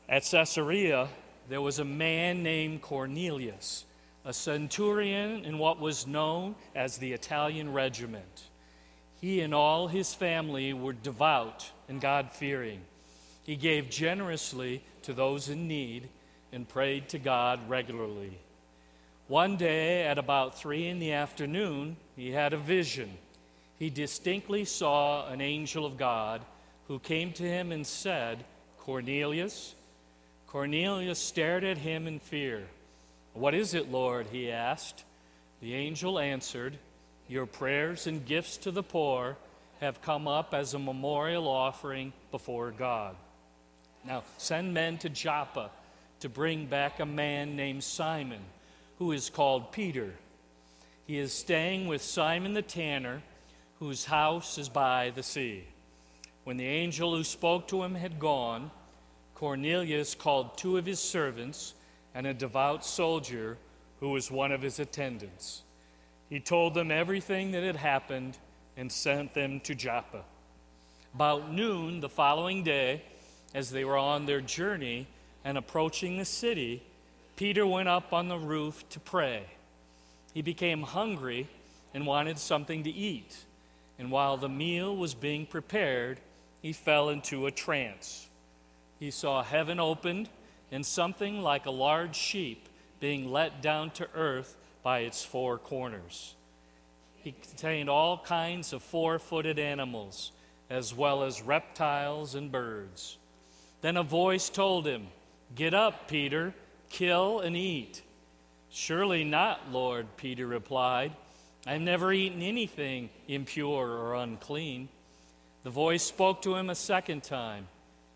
At 0.07 0.23
Caesarea, 0.29 1.07
there 1.49 1.61
was 1.61 1.79
a 1.79 1.85
man 1.85 2.43
named 2.43 2.81
Cornelius, 2.81 3.85
a 4.23 4.33
centurion 4.33 5.43
in 5.43 5.57
what 5.57 5.79
was 5.79 6.05
known 6.05 6.55
as 6.75 6.97
the 6.97 7.11
Italian 7.13 7.73
regiment. 7.73 8.43
He 9.19 9.41
and 9.41 9.53
all 9.53 9.87
his 9.87 10.13
family 10.13 10.73
were 10.73 10.93
devout 10.93 11.71
and 11.89 11.99
God 11.99 12.31
fearing. 12.31 12.81
He 13.43 13.55
gave 13.55 13.89
generously 13.89 14.83
to 15.03 15.13
those 15.13 15.49
in 15.49 15.67
need 15.67 16.09
and 16.53 16.67
prayed 16.67 17.09
to 17.09 17.19
God 17.19 17.67
regularly. 17.67 18.37
One 19.27 19.57
day, 19.57 20.03
at 20.05 20.17
about 20.17 20.57
three 20.57 20.87
in 20.87 20.99
the 20.99 21.13
afternoon, 21.13 21.97
he 22.15 22.31
had 22.31 22.53
a 22.53 22.57
vision. 22.57 23.09
He 23.79 23.89
distinctly 23.89 24.63
saw 24.63 25.27
an 25.27 25.41
angel 25.41 25.85
of 25.85 25.97
God 25.97 26.41
who 26.87 26.99
came 26.99 27.33
to 27.33 27.43
him 27.43 27.71
and 27.71 27.85
said, 27.85 28.45
Cornelius. 28.79 29.75
Cornelius 30.47 31.19
stared 31.19 31.63
at 31.63 31.77
him 31.79 32.07
in 32.07 32.19
fear. 32.19 32.67
What 33.33 33.55
is 33.55 33.73
it, 33.73 33.91
Lord? 33.91 34.27
he 34.31 34.51
asked. 34.51 35.03
The 35.61 35.73
angel 35.73 36.19
answered, 36.19 36.77
your 37.27 37.45
prayers 37.45 38.07
and 38.07 38.25
gifts 38.25 38.57
to 38.57 38.71
the 38.71 38.83
poor 38.83 39.37
have 39.79 40.01
come 40.01 40.27
up 40.27 40.53
as 40.53 40.73
a 40.73 40.79
memorial 40.79 41.47
offering 41.47 42.13
before 42.31 42.71
God. 42.71 43.15
Now, 44.05 44.23
send 44.37 44.73
men 44.73 44.97
to 44.99 45.09
Joppa 45.09 45.71
to 46.23 46.29
bring 46.29 46.65
back 46.67 47.01
a 47.01 47.05
man 47.05 47.57
named 47.57 47.83
Simon, 47.83 48.39
who 48.97 49.11
is 49.11 49.29
called 49.29 49.73
Peter. 49.73 50.13
He 51.05 51.17
is 51.17 51.33
staying 51.33 51.85
with 51.85 52.01
Simon 52.01 52.53
the 52.53 52.61
tanner, 52.61 53.21
whose 53.79 54.05
house 54.05 54.57
is 54.57 54.69
by 54.69 55.11
the 55.13 55.21
sea. 55.21 55.65
When 56.45 56.55
the 56.55 56.65
angel 56.65 57.13
who 57.13 57.25
spoke 57.25 57.67
to 57.67 57.83
him 57.83 57.95
had 57.95 58.19
gone, 58.19 58.71
Cornelius 59.35 60.15
called 60.15 60.57
two 60.57 60.77
of 60.77 60.85
his 60.85 61.01
servants 61.01 61.73
and 62.15 62.25
a 62.25 62.33
devout 62.33 62.85
soldier 62.85 63.57
who 63.99 64.11
was 64.11 64.31
one 64.31 64.53
of 64.53 64.61
his 64.61 64.79
attendants. 64.79 65.63
He 66.29 66.39
told 66.39 66.73
them 66.73 66.89
everything 66.89 67.51
that 67.51 67.63
had 67.63 67.75
happened 67.75 68.37
and 68.77 68.89
sent 68.89 69.33
them 69.33 69.59
to 69.59 69.75
Joppa. 69.75 70.23
About 71.13 71.51
noon 71.51 71.99
the 71.99 72.07
following 72.07 72.63
day, 72.63 73.01
as 73.53 73.71
they 73.71 73.83
were 73.83 73.97
on 73.97 74.25
their 74.25 74.39
journey 74.39 75.05
and 75.43 75.57
approaching 75.57 76.17
the 76.17 76.25
city, 76.25 76.83
Peter 77.35 77.65
went 77.65 77.89
up 77.89 78.13
on 78.13 78.27
the 78.27 78.37
roof 78.37 78.87
to 78.89 78.99
pray. 78.99 79.43
He 80.33 80.41
became 80.41 80.83
hungry 80.83 81.47
and 81.93 82.05
wanted 82.05 82.39
something 82.39 82.83
to 82.83 82.89
eat. 82.89 83.37
And 83.99 84.09
while 84.11 84.37
the 84.37 84.49
meal 84.49 84.95
was 84.95 85.13
being 85.13 85.45
prepared, 85.45 86.19
he 86.61 86.73
fell 86.73 87.09
into 87.09 87.45
a 87.45 87.51
trance. 87.51 88.27
He 88.99 89.11
saw 89.11 89.43
heaven 89.43 89.79
opened 89.79 90.29
and 90.71 90.85
something 90.85 91.41
like 91.41 91.65
a 91.65 91.71
large 91.71 92.15
sheep 92.15 92.67
being 92.99 93.31
let 93.31 93.61
down 93.61 93.91
to 93.91 94.07
earth 94.15 94.55
by 94.81 94.99
its 94.99 95.23
four 95.23 95.57
corners. 95.57 96.35
He 97.23 97.33
contained 97.33 97.89
all 97.89 98.17
kinds 98.17 98.73
of 98.73 98.81
four 98.81 99.19
footed 99.19 99.59
animals, 99.59 100.31
as 100.69 100.93
well 100.93 101.23
as 101.23 101.41
reptiles 101.41 102.35
and 102.35 102.51
birds. 102.51 103.17
Then 103.81 103.97
a 103.97 104.03
voice 104.03 104.49
told 104.49 104.87
him, 104.87 105.07
Get 105.55 105.73
up, 105.75 106.07
Peter, 106.07 106.53
kill 106.89 107.39
and 107.39 107.55
eat. 107.55 108.01
Surely 108.71 109.23
not, 109.23 109.71
Lord, 109.71 110.07
Peter 110.17 110.47
replied. 110.47 111.11
I've 111.67 111.81
never 111.81 112.11
eaten 112.11 112.41
anything 112.41 113.09
impure 113.27 113.87
or 113.87 114.15
unclean. 114.15 114.89
The 115.63 115.69
voice 115.69 116.03
spoke 116.03 116.41
to 116.41 116.55
him 116.55 116.69
a 116.69 116.75
second 116.75 117.23
time 117.23 117.67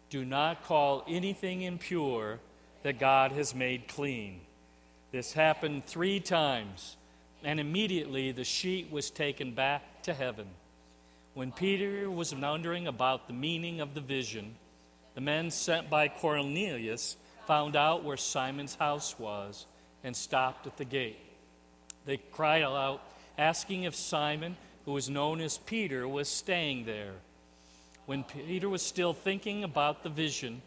Do 0.10 0.26
not 0.26 0.64
call 0.64 1.04
anything 1.08 1.62
impure 1.62 2.40
that 2.82 3.00
God 3.00 3.32
has 3.34 3.54
made 3.54 3.88
clean. 3.88 4.42
This 5.12 5.34
happened 5.34 5.86
three 5.86 6.20
times, 6.20 6.98
and 7.44 7.60
immediately 7.60 8.32
the 8.32 8.44
sheet 8.44 8.92
was 8.92 9.12
taken 9.12 9.52
back 9.52 10.02
to 10.04 10.14
heaven. 10.14 10.48
When 11.36 11.52
Peter 11.52 12.10
was 12.10 12.34
wondering 12.34 12.88
about 12.88 13.28
the 13.28 13.34
meaning 13.34 13.80
of 13.80 13.94
the 13.94 14.02
vision, 14.02 14.56
the 15.14 15.22
men 15.22 15.52
sent 15.52 15.90
by 15.90 16.08
Cornelius 16.08 17.16
found 17.48 17.78
out 17.78 18.04
where 18.04 18.18
Simon's 18.18 18.76
house 18.76 19.18
was 19.18 19.66
and 20.04 20.16
stopped 20.16 20.68
at 20.68 20.78
the 20.78 20.86
gate. 20.86 21.18
They 22.06 22.18
cried 22.18 22.62
out, 22.62 23.02
asking 23.38 23.84
if 23.84 23.96
Simon, 23.96 24.58
who 24.86 24.92
was 24.92 25.10
known 25.10 25.40
as 25.40 25.58
Peter, 25.58 26.08
was 26.08 26.28
staying 26.28 26.86
there. 26.86 27.14
When 28.06 28.24
Peter 28.24 28.68
was 28.70 28.82
still 28.82 29.14
thinking 29.14 29.64
about 29.64 30.04
the 30.04 30.10
vision, 30.10 30.62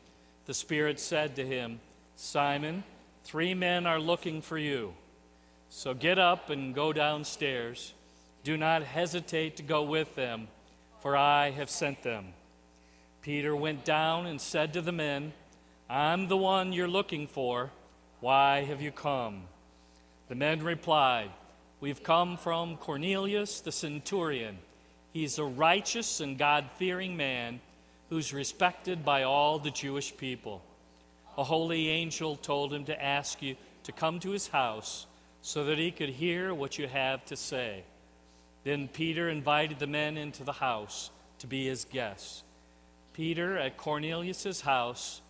the 0.46 0.54
Spirit 0.54 0.98
said 0.98 1.36
to 1.36 1.46
him, 1.46 1.80
Simon, 2.16 2.82
three 3.24 3.54
men 3.54 3.86
are 3.86 4.00
looking 4.00 4.42
for 4.42 4.58
you. 4.58 4.94
So 5.68 5.94
get 5.94 6.18
up 6.18 6.50
and 6.50 6.74
go 6.74 6.92
downstairs. 6.92 7.92
Do 8.42 8.56
not 8.56 8.82
hesitate 8.82 9.56
to 9.58 9.62
go 9.62 9.82
with 9.82 10.14
them, 10.16 10.48
for 11.00 11.16
I 11.16 11.50
have 11.50 11.70
sent 11.70 12.02
them. 12.02 12.28
Peter 13.22 13.54
went 13.54 13.84
down 13.84 14.26
and 14.26 14.40
said 14.40 14.72
to 14.72 14.80
the 14.80 14.92
men, 14.92 15.32
I'm 15.92 16.28
the 16.28 16.36
one 16.36 16.72
you're 16.72 16.86
looking 16.86 17.26
for. 17.26 17.68
Why 18.20 18.62
have 18.62 18.80
you 18.80 18.92
come? 18.92 19.42
The 20.28 20.36
men 20.36 20.62
replied, 20.62 21.30
We've 21.80 22.00
come 22.00 22.36
from 22.36 22.76
Cornelius 22.76 23.60
the 23.60 23.72
centurion. 23.72 24.58
He's 25.12 25.36
a 25.38 25.44
righteous 25.44 26.20
and 26.20 26.38
God 26.38 26.70
fearing 26.76 27.16
man 27.16 27.60
who's 28.08 28.32
respected 28.32 29.04
by 29.04 29.24
all 29.24 29.58
the 29.58 29.72
Jewish 29.72 30.16
people. 30.16 30.62
A 31.36 31.42
holy 31.42 31.88
angel 31.88 32.36
told 32.36 32.72
him 32.72 32.84
to 32.84 33.04
ask 33.04 33.42
you 33.42 33.56
to 33.82 33.90
come 33.90 34.20
to 34.20 34.30
his 34.30 34.46
house 34.46 35.06
so 35.42 35.64
that 35.64 35.78
he 35.78 35.90
could 35.90 36.10
hear 36.10 36.54
what 36.54 36.78
you 36.78 36.86
have 36.86 37.24
to 37.24 37.36
say. 37.36 37.82
Then 38.62 38.86
Peter 38.86 39.28
invited 39.28 39.80
the 39.80 39.88
men 39.88 40.16
into 40.16 40.44
the 40.44 40.52
house 40.52 41.10
to 41.40 41.48
be 41.48 41.66
his 41.66 41.84
guests. 41.84 42.44
Peter 43.12 43.58
at 43.58 43.76
Cornelius's 43.76 44.60
house. 44.60 45.20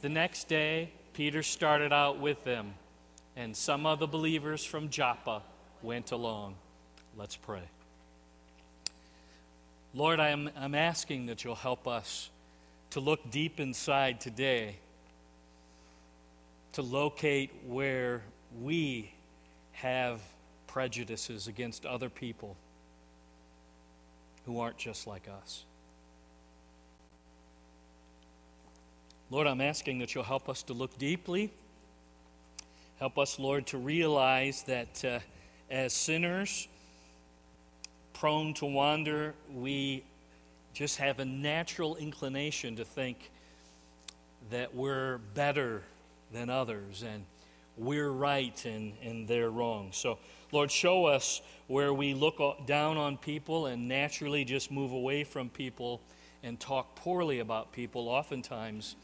The 0.00 0.08
next 0.08 0.46
day, 0.46 0.92
Peter 1.12 1.42
started 1.42 1.92
out 1.92 2.20
with 2.20 2.44
them, 2.44 2.74
and 3.34 3.56
some 3.56 3.84
of 3.84 3.98
the 3.98 4.06
believers 4.06 4.64
from 4.64 4.90
Joppa 4.90 5.42
went 5.82 6.12
along. 6.12 6.54
Let's 7.16 7.34
pray. 7.34 7.62
Lord, 9.94 10.20
I'm, 10.20 10.50
I'm 10.56 10.76
asking 10.76 11.26
that 11.26 11.42
you'll 11.42 11.56
help 11.56 11.88
us 11.88 12.30
to 12.90 13.00
look 13.00 13.30
deep 13.32 13.58
inside 13.58 14.20
today, 14.20 14.76
to 16.74 16.82
locate 16.82 17.50
where 17.66 18.22
we 18.60 19.12
have 19.72 20.20
prejudices 20.68 21.48
against 21.48 21.84
other 21.84 22.08
people 22.08 22.56
who 24.46 24.60
aren't 24.60 24.78
just 24.78 25.08
like 25.08 25.26
us. 25.42 25.64
Lord, 29.30 29.46
I'm 29.46 29.60
asking 29.60 29.98
that 29.98 30.14
you'll 30.14 30.24
help 30.24 30.48
us 30.48 30.62
to 30.64 30.72
look 30.72 30.96
deeply. 30.96 31.52
Help 32.98 33.18
us, 33.18 33.38
Lord, 33.38 33.66
to 33.66 33.76
realize 33.76 34.62
that 34.62 35.04
uh, 35.04 35.18
as 35.70 35.92
sinners, 35.92 36.66
prone 38.14 38.54
to 38.54 38.64
wander, 38.64 39.34
we 39.52 40.02
just 40.72 40.96
have 40.96 41.18
a 41.18 41.26
natural 41.26 41.96
inclination 41.96 42.76
to 42.76 42.86
think 42.86 43.30
that 44.50 44.74
we're 44.74 45.18
better 45.34 45.82
than 46.32 46.48
others 46.48 47.02
and 47.02 47.22
we're 47.76 48.10
right 48.10 48.64
and, 48.64 48.94
and 49.02 49.28
they're 49.28 49.50
wrong. 49.50 49.90
So, 49.92 50.18
Lord, 50.52 50.70
show 50.70 51.04
us 51.04 51.42
where 51.66 51.92
we 51.92 52.14
look 52.14 52.40
down 52.66 52.96
on 52.96 53.18
people 53.18 53.66
and 53.66 53.88
naturally 53.88 54.46
just 54.46 54.70
move 54.70 54.92
away 54.92 55.22
from 55.22 55.50
people 55.50 56.00
and 56.42 56.58
talk 56.58 56.94
poorly 56.96 57.40
about 57.40 57.72
people, 57.72 58.08
oftentimes 58.08 58.96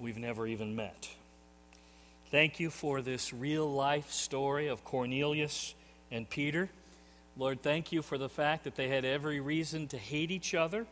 we've 0.00 0.18
never 0.18 0.46
even 0.46 0.74
met. 0.74 1.08
Thank 2.30 2.60
you 2.60 2.70
for 2.70 3.02
this 3.02 3.32
real 3.32 3.70
life 3.70 4.10
story 4.10 4.68
of 4.68 4.84
Cornelius 4.84 5.74
and 6.10 6.28
Peter. 6.28 6.70
Lord, 7.36 7.62
thank 7.62 7.92
you 7.92 8.02
for 8.02 8.18
the 8.18 8.28
fact 8.28 8.64
that 8.64 8.76
they 8.76 8.88
had 8.88 9.04
every 9.04 9.40
reason 9.40 9.88
to 9.88 9.98
hate 9.98 10.30
each 10.30 10.54
other, 10.54 10.86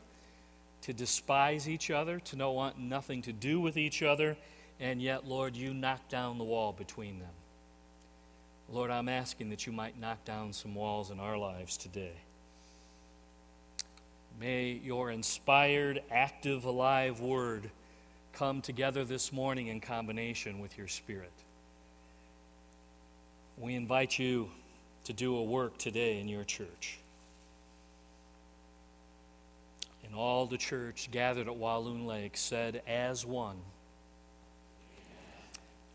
to 0.82 0.92
despise 0.92 1.68
each 1.68 1.90
other, 1.90 2.20
to 2.20 2.36
not 2.36 2.54
want 2.54 2.78
nothing 2.78 3.22
to 3.22 3.32
do 3.32 3.60
with 3.60 3.76
each 3.76 4.02
other, 4.02 4.36
and 4.80 5.00
yet, 5.02 5.26
Lord, 5.26 5.56
you 5.56 5.74
knocked 5.74 6.10
down 6.10 6.38
the 6.38 6.44
wall 6.44 6.72
between 6.72 7.18
them. 7.18 7.28
Lord, 8.70 8.90
I'm 8.90 9.08
asking 9.08 9.50
that 9.50 9.66
you 9.66 9.72
might 9.72 9.98
knock 9.98 10.24
down 10.24 10.52
some 10.52 10.74
walls 10.74 11.10
in 11.10 11.18
our 11.20 11.38
lives 11.38 11.76
today. 11.76 12.12
May 14.38 14.72
your 14.72 15.10
inspired, 15.10 16.02
active, 16.10 16.64
alive 16.64 17.20
word 17.20 17.70
come 18.38 18.62
together 18.62 19.04
this 19.04 19.32
morning 19.32 19.66
in 19.66 19.80
combination 19.80 20.60
with 20.60 20.78
your 20.78 20.86
Spirit. 20.86 21.32
We 23.58 23.74
invite 23.74 24.16
you 24.16 24.48
to 25.04 25.12
do 25.12 25.36
a 25.36 25.42
work 25.42 25.76
today 25.76 26.20
in 26.20 26.28
your 26.28 26.44
church. 26.44 26.98
And 30.06 30.14
all 30.14 30.46
the 30.46 30.56
church 30.56 31.08
gathered 31.10 31.48
at 31.48 31.56
Walloon 31.56 32.06
Lake 32.06 32.36
said, 32.36 32.80
as 32.86 33.26
one, 33.26 33.56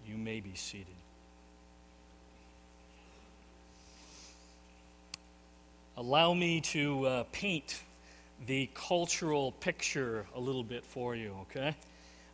you 0.05 0.17
may 0.17 0.41
be 0.41 0.51
seated. 0.53 0.88
Allow 5.95 6.33
me 6.33 6.59
to 6.59 7.05
uh, 7.05 7.23
paint 7.31 7.81
the 8.45 8.69
cultural 8.73 9.53
picture 9.53 10.25
a 10.35 10.41
little 10.41 10.65
bit 10.65 10.83
for 10.83 11.15
you, 11.15 11.33
okay? 11.43 11.77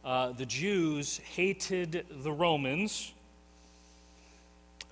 Uh, 0.04 0.32
the 0.32 0.46
Jews 0.46 1.18
hated 1.36 2.06
the 2.10 2.32
Romans 2.32 3.14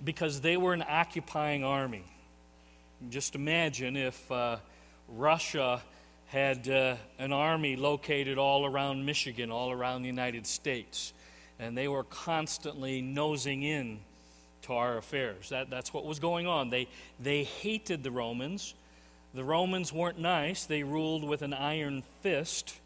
because 0.04 0.40
they 0.40 0.56
were 0.56 0.74
an 0.74 0.84
occupying 0.86 1.64
army. 1.64 2.04
Just 3.10 3.34
imagine 3.34 3.96
if 3.96 4.30
uh, 4.30 4.56
Russia 5.08 5.82
had 6.26 6.68
uh, 6.68 6.96
an 7.18 7.32
army 7.32 7.74
located 7.76 8.38
all 8.38 8.66
around 8.66 9.04
Michigan, 9.04 9.50
all 9.50 9.72
around 9.72 10.02
the 10.02 10.08
United 10.08 10.46
States, 10.46 11.12
and 11.58 11.76
they 11.76 11.88
were 11.88 12.04
constantly 12.04 13.00
nosing 13.00 13.62
in 13.62 13.98
to 14.62 14.74
our 14.74 14.98
affairs. 14.98 15.48
That, 15.48 15.70
that's 15.70 15.94
what 15.94 16.04
was 16.04 16.18
going 16.18 16.46
on. 16.46 16.68
They, 16.68 16.88
they 17.18 17.44
hated 17.44 18.02
the 18.02 18.10
Romans. 18.10 18.74
The 19.32 19.44
Romans 19.44 19.92
weren't 19.92 20.18
nice, 20.18 20.64
they 20.64 20.82
ruled 20.82 21.24
with 21.24 21.42
an 21.42 21.54
iron 21.54 22.02
fist. 22.22 22.78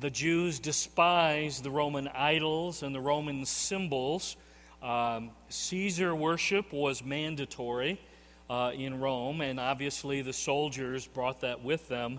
The 0.00 0.08
Jews 0.08 0.58
despised 0.58 1.62
the 1.62 1.70
Roman 1.70 2.08
idols 2.08 2.82
and 2.82 2.94
the 2.94 3.00
Roman 3.00 3.44
symbols. 3.44 4.38
Um, 4.82 5.30
Caesar 5.50 6.14
worship 6.14 6.72
was 6.72 7.04
mandatory 7.04 8.00
uh, 8.48 8.72
in 8.74 8.98
Rome, 8.98 9.42
and 9.42 9.60
obviously 9.60 10.22
the 10.22 10.32
soldiers 10.32 11.06
brought 11.06 11.42
that 11.42 11.62
with 11.62 11.86
them. 11.88 12.18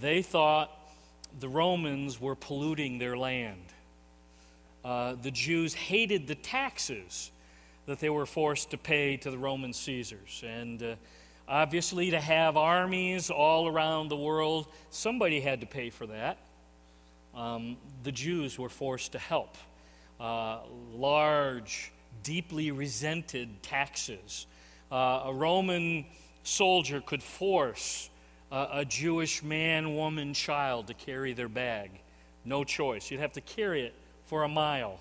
They 0.00 0.22
thought 0.22 0.70
the 1.40 1.48
Romans 1.48 2.20
were 2.20 2.36
polluting 2.36 2.98
their 2.98 3.16
land. 3.16 3.72
Uh, 4.84 5.16
the 5.20 5.32
Jews 5.32 5.74
hated 5.74 6.28
the 6.28 6.36
taxes 6.36 7.32
that 7.86 7.98
they 7.98 8.08
were 8.08 8.26
forced 8.26 8.70
to 8.70 8.78
pay 8.78 9.16
to 9.16 9.32
the 9.32 9.38
Roman 9.38 9.72
Caesars. 9.72 10.44
And 10.46 10.80
uh, 10.80 10.94
obviously, 11.48 12.12
to 12.12 12.20
have 12.20 12.56
armies 12.56 13.30
all 13.30 13.66
around 13.66 14.10
the 14.10 14.16
world, 14.16 14.68
somebody 14.90 15.40
had 15.40 15.60
to 15.62 15.66
pay 15.66 15.90
for 15.90 16.06
that 16.06 16.38
um, 17.36 17.76
the 18.02 18.12
Jews 18.12 18.58
were 18.58 18.68
forced 18.68 19.12
to 19.12 19.18
help. 19.18 19.56
Uh, 20.18 20.60
large, 20.94 21.92
deeply 22.22 22.70
resented 22.70 23.62
taxes. 23.62 24.46
Uh, 24.90 25.24
a 25.26 25.34
Roman 25.34 26.06
soldier 26.42 27.00
could 27.00 27.22
force 27.22 28.08
a, 28.50 28.68
a 28.72 28.84
Jewish 28.84 29.42
man, 29.42 29.94
woman, 29.94 30.32
child 30.32 30.86
to 30.86 30.94
carry 30.94 31.34
their 31.34 31.48
bag. 31.48 31.90
No 32.44 32.64
choice. 32.64 33.10
You'd 33.10 33.20
have 33.20 33.34
to 33.34 33.40
carry 33.40 33.82
it 33.82 33.94
for 34.24 34.44
a 34.44 34.48
mile. 34.48 34.98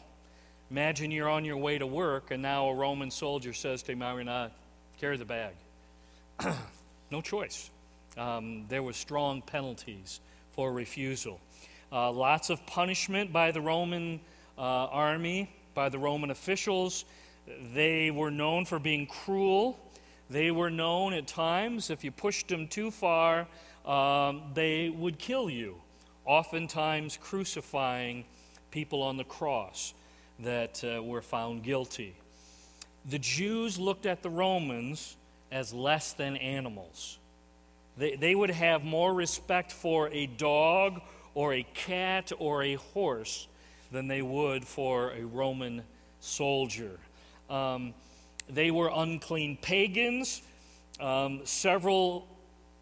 Imagine 0.69 1.11
you're 1.11 1.29
on 1.29 1.45
your 1.45 1.57
way 1.57 1.77
to 1.77 1.87
work, 1.87 2.31
and 2.31 2.41
now 2.41 2.67
a 2.67 2.75
Roman 2.75 3.11
soldier 3.11 3.53
says 3.53 3.83
to 3.83 3.95
Marina, 3.95 4.51
carry 4.99 5.15
the 5.15 5.25
bag. 5.25 5.53
no 7.11 7.21
choice. 7.21 7.69
Um, 8.17 8.65
there 8.67 8.81
were 8.81 8.93
strong 8.93 9.41
penalties 9.41 10.19
for 10.51 10.73
refusal. 10.73 11.39
Uh, 11.91 12.11
lots 12.11 12.49
of 12.49 12.65
punishment 12.65 13.31
by 13.31 13.51
the 13.51 13.61
Roman 13.61 14.19
uh, 14.57 14.61
army, 14.61 15.49
by 15.73 15.89
the 15.89 15.99
Roman 15.99 16.31
officials. 16.31 17.05
They 17.73 18.11
were 18.11 18.31
known 18.31 18.65
for 18.65 18.79
being 18.79 19.05
cruel. 19.05 19.79
They 20.29 20.49
were 20.49 20.71
known 20.71 21.13
at 21.13 21.27
times, 21.27 21.89
if 21.89 22.03
you 22.03 22.11
pushed 22.11 22.47
them 22.47 22.67
too 22.67 22.89
far, 22.89 23.47
um, 23.85 24.41
they 24.55 24.89
would 24.89 25.19
kill 25.19 25.49
you, 25.49 25.75
oftentimes 26.25 27.17
crucifying 27.21 28.25
people 28.71 29.03
on 29.03 29.17
the 29.17 29.23
cross 29.23 29.93
that 30.39 30.83
uh, 30.83 31.03
were 31.03 31.21
found 31.21 31.63
guilty. 31.63 32.15
The 33.07 33.19
Jews 33.19 33.77
looked 33.77 34.07
at 34.07 34.23
the 34.23 34.29
Romans 34.29 35.15
as 35.51 35.73
less 35.73 36.13
than 36.13 36.37
animals. 36.37 37.19
They, 37.97 38.15
they 38.15 38.33
would 38.33 38.49
have 38.49 38.83
more 38.83 39.13
respect 39.13 39.71
for 39.71 40.09
a 40.09 40.25
dog 40.25 41.01
or 41.35 41.53
a 41.53 41.63
cat 41.73 42.31
or 42.39 42.63
a 42.63 42.75
horse 42.75 43.47
than 43.91 44.07
they 44.07 44.21
would 44.21 44.65
for 44.65 45.11
a 45.11 45.23
Roman 45.23 45.83
soldier. 46.19 46.97
Um, 47.49 47.93
they 48.49 48.71
were 48.71 48.89
unclean 48.93 49.57
pagans. 49.61 50.41
Um, 50.99 51.41
several 51.43 52.27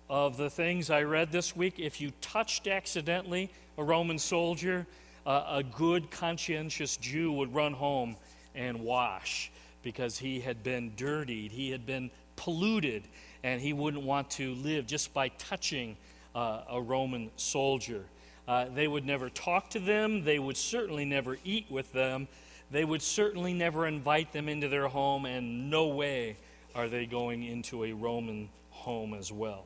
of 0.09 0.37
the 0.37 0.49
things 0.49 0.89
I 0.89 1.03
read 1.03 1.31
this 1.31 1.55
week, 1.55 1.79
if 1.79 1.99
you 1.99 2.11
touched 2.21 2.67
accidentally 2.67 3.49
a 3.77 3.83
Roman 3.83 4.19
soldier, 4.19 4.85
uh, 5.25 5.43
a 5.47 5.63
good, 5.63 6.11
conscientious 6.11 6.97
Jew 6.97 7.31
would 7.33 7.53
run 7.53 7.73
home 7.73 8.15
and 8.55 8.81
wash 8.81 9.51
because 9.81 10.17
he 10.17 10.39
had 10.39 10.63
been 10.63 10.93
dirtied, 10.95 11.51
he 11.51 11.71
had 11.71 11.85
been 11.85 12.11
polluted, 12.35 13.03
and 13.43 13.61
he 13.61 13.73
wouldn't 13.73 14.03
want 14.03 14.29
to 14.31 14.53
live 14.55 14.85
just 14.85 15.13
by 15.13 15.29
touching 15.29 15.97
uh, 16.35 16.61
a 16.69 16.81
Roman 16.81 17.29
soldier. 17.35 18.03
Uh, 18.47 18.65
they 18.73 18.87
would 18.87 19.05
never 19.05 19.29
talk 19.29 19.69
to 19.69 19.79
them, 19.79 20.23
they 20.23 20.39
would 20.39 20.57
certainly 20.57 21.05
never 21.05 21.37
eat 21.45 21.65
with 21.69 21.91
them, 21.93 22.27
they 22.71 22.83
would 22.83 23.01
certainly 23.01 23.53
never 23.53 23.87
invite 23.87 24.33
them 24.33 24.49
into 24.49 24.67
their 24.67 24.87
home, 24.87 25.25
and 25.25 25.69
no 25.69 25.87
way 25.87 26.35
are 26.75 26.89
they 26.89 27.05
going 27.05 27.43
into 27.43 27.85
a 27.85 27.93
Roman 27.93 28.49
home 28.71 29.13
as 29.13 29.31
well. 29.31 29.65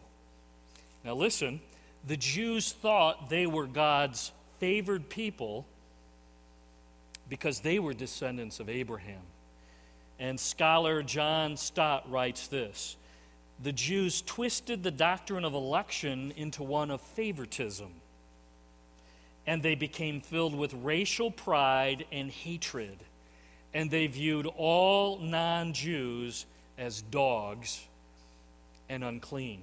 Now, 1.04 1.16
listen, 1.16 1.62
the 2.06 2.18
Jews 2.18 2.74
thought 2.74 3.30
they 3.30 3.48
were 3.48 3.66
God's 3.66 4.32
favored 4.60 5.10
people 5.10 5.66
because 7.30 7.60
they 7.62 7.80
were 7.80 7.94
descendants 7.94 8.60
of 8.60 8.70
Abraham. 8.70 9.22
And 10.20 10.40
scholar 10.40 11.04
John 11.04 11.58
Stott 11.58 12.10
writes 12.10 12.48
this 12.48 12.98
The 13.62 13.72
Jews 13.72 14.22
twisted 14.22 14.84
the 14.84 14.92
doctrine 14.92 15.46
of 15.46 15.54
election 15.54 16.34
into 16.36 16.64
one 16.64 16.92
of 16.92 17.02
favoritism, 17.02 17.92
and 19.48 19.64
they 19.64 19.74
became 19.74 20.22
filled 20.22 20.54
with 20.54 20.74
racial 20.76 21.32
pride 21.32 22.06
and 22.12 22.30
hatred, 22.30 22.98
and 23.74 23.90
they 23.90 24.06
viewed 24.06 24.46
all 24.58 25.18
non 25.18 25.74
Jews 25.74 26.46
as 26.78 27.02
dogs 27.02 27.88
and 28.90 29.04
unclean. 29.04 29.62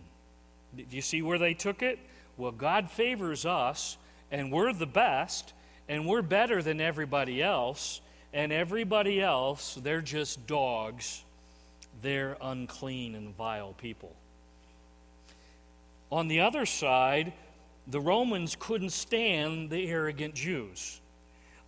Do 0.76 0.84
you 0.90 1.02
see 1.02 1.22
where 1.22 1.38
they 1.38 1.54
took 1.54 1.82
it? 1.82 2.00
Well, 2.36 2.50
God 2.50 2.90
favors 2.90 3.46
us, 3.46 3.96
and 4.32 4.50
we're 4.50 4.72
the 4.72 4.86
best, 4.86 5.52
and 5.88 6.08
we're 6.08 6.22
better 6.22 6.62
than 6.62 6.80
everybody 6.80 7.40
else 7.40 8.00
and 8.34 8.52
everybody 8.52 9.22
else, 9.22 9.78
they're 9.80 10.02
just 10.02 10.44
dogs. 10.48 11.22
They're 12.02 12.36
unclean 12.42 13.14
and 13.14 13.34
vile 13.34 13.74
people. 13.74 14.14
On 16.10 16.26
the 16.26 16.40
other 16.40 16.66
side, 16.66 17.32
the 17.86 18.00
Romans 18.00 18.56
couldn't 18.58 18.90
stand 18.90 19.70
the 19.70 19.88
arrogant 19.88 20.34
Jews. 20.34 21.00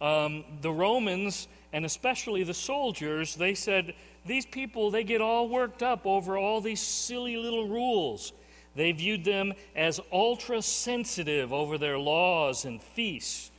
Um, 0.00 0.44
the 0.60 0.72
Romans, 0.72 1.48
and 1.72 1.84
especially 1.84 2.42
the 2.42 2.54
soldiers, 2.54 3.34
they 3.34 3.54
said, 3.54 3.94
These 4.24 4.46
people, 4.46 4.90
they 4.90 5.04
get 5.04 5.20
all 5.20 5.48
worked 5.48 5.82
up 5.82 6.06
over 6.06 6.36
all 6.36 6.60
these 6.60 6.80
silly 6.80 7.36
little 7.36 7.68
rules. 7.68 8.32
They 8.74 8.92
viewed 8.92 9.24
them 9.24 9.54
as 9.74 10.00
ultra 10.12 10.60
sensitive 10.60 11.52
over 11.52 11.78
their 11.78 11.98
laws 11.98 12.66
and 12.66 12.82
feasts. 12.82 13.50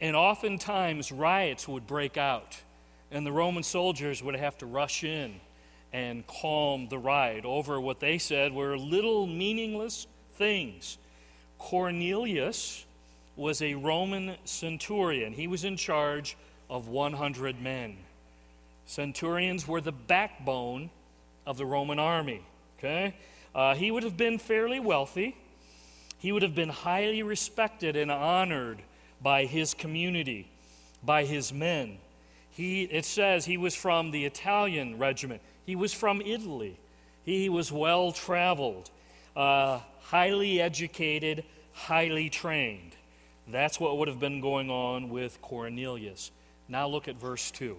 And 0.00 0.14
oftentimes 0.14 1.10
riots 1.10 1.66
would 1.66 1.86
break 1.86 2.16
out, 2.16 2.60
and 3.10 3.26
the 3.26 3.32
Roman 3.32 3.62
soldiers 3.62 4.22
would 4.22 4.36
have 4.36 4.58
to 4.58 4.66
rush 4.66 5.02
in 5.02 5.40
and 5.92 6.26
calm 6.26 6.88
the 6.88 6.98
riot 6.98 7.44
over 7.44 7.80
what 7.80 8.00
they 8.00 8.18
said 8.18 8.52
were 8.52 8.76
little 8.76 9.26
meaningless 9.26 10.06
things. 10.34 10.98
Cornelius 11.64 12.84
was 13.36 13.62
a 13.62 13.72
Roman 13.72 14.36
centurion, 14.44 15.32
he 15.32 15.46
was 15.46 15.64
in 15.64 15.78
charge 15.78 16.36
of 16.68 16.88
100 16.88 17.58
men. 17.58 17.96
Centurions 18.84 19.66
were 19.66 19.80
the 19.80 19.90
backbone 19.90 20.90
of 21.46 21.56
the 21.56 21.64
Roman 21.64 21.98
army. 21.98 22.42
Okay? 22.78 23.14
Uh, 23.54 23.74
he 23.74 23.90
would 23.90 24.02
have 24.02 24.16
been 24.16 24.38
fairly 24.38 24.78
wealthy. 24.78 25.36
He 26.18 26.32
would 26.32 26.42
have 26.42 26.54
been 26.54 26.68
highly 26.68 27.22
respected 27.22 27.96
and 27.96 28.10
honored 28.10 28.82
by 29.22 29.46
his 29.46 29.72
community, 29.72 30.46
by 31.02 31.24
his 31.24 31.50
men. 31.50 31.96
He, 32.50 32.82
it 32.82 33.06
says 33.06 33.46
he 33.46 33.56
was 33.56 33.74
from 33.74 34.10
the 34.10 34.26
Italian 34.26 34.98
regiment, 34.98 35.40
he 35.64 35.76
was 35.76 35.94
from 35.94 36.20
Italy. 36.20 36.78
He 37.24 37.48
was 37.48 37.72
well 37.72 38.12
traveled, 38.12 38.90
uh, 39.34 39.80
highly 40.02 40.60
educated, 40.60 41.42
highly 41.74 42.30
trained. 42.30 42.96
That's 43.46 43.78
what 43.78 43.98
would 43.98 44.08
have 44.08 44.20
been 44.20 44.40
going 44.40 44.70
on 44.70 45.10
with 45.10 45.40
Cornelius. 45.42 46.30
Now 46.68 46.88
look 46.88 47.08
at 47.08 47.16
verse 47.16 47.50
2. 47.50 47.76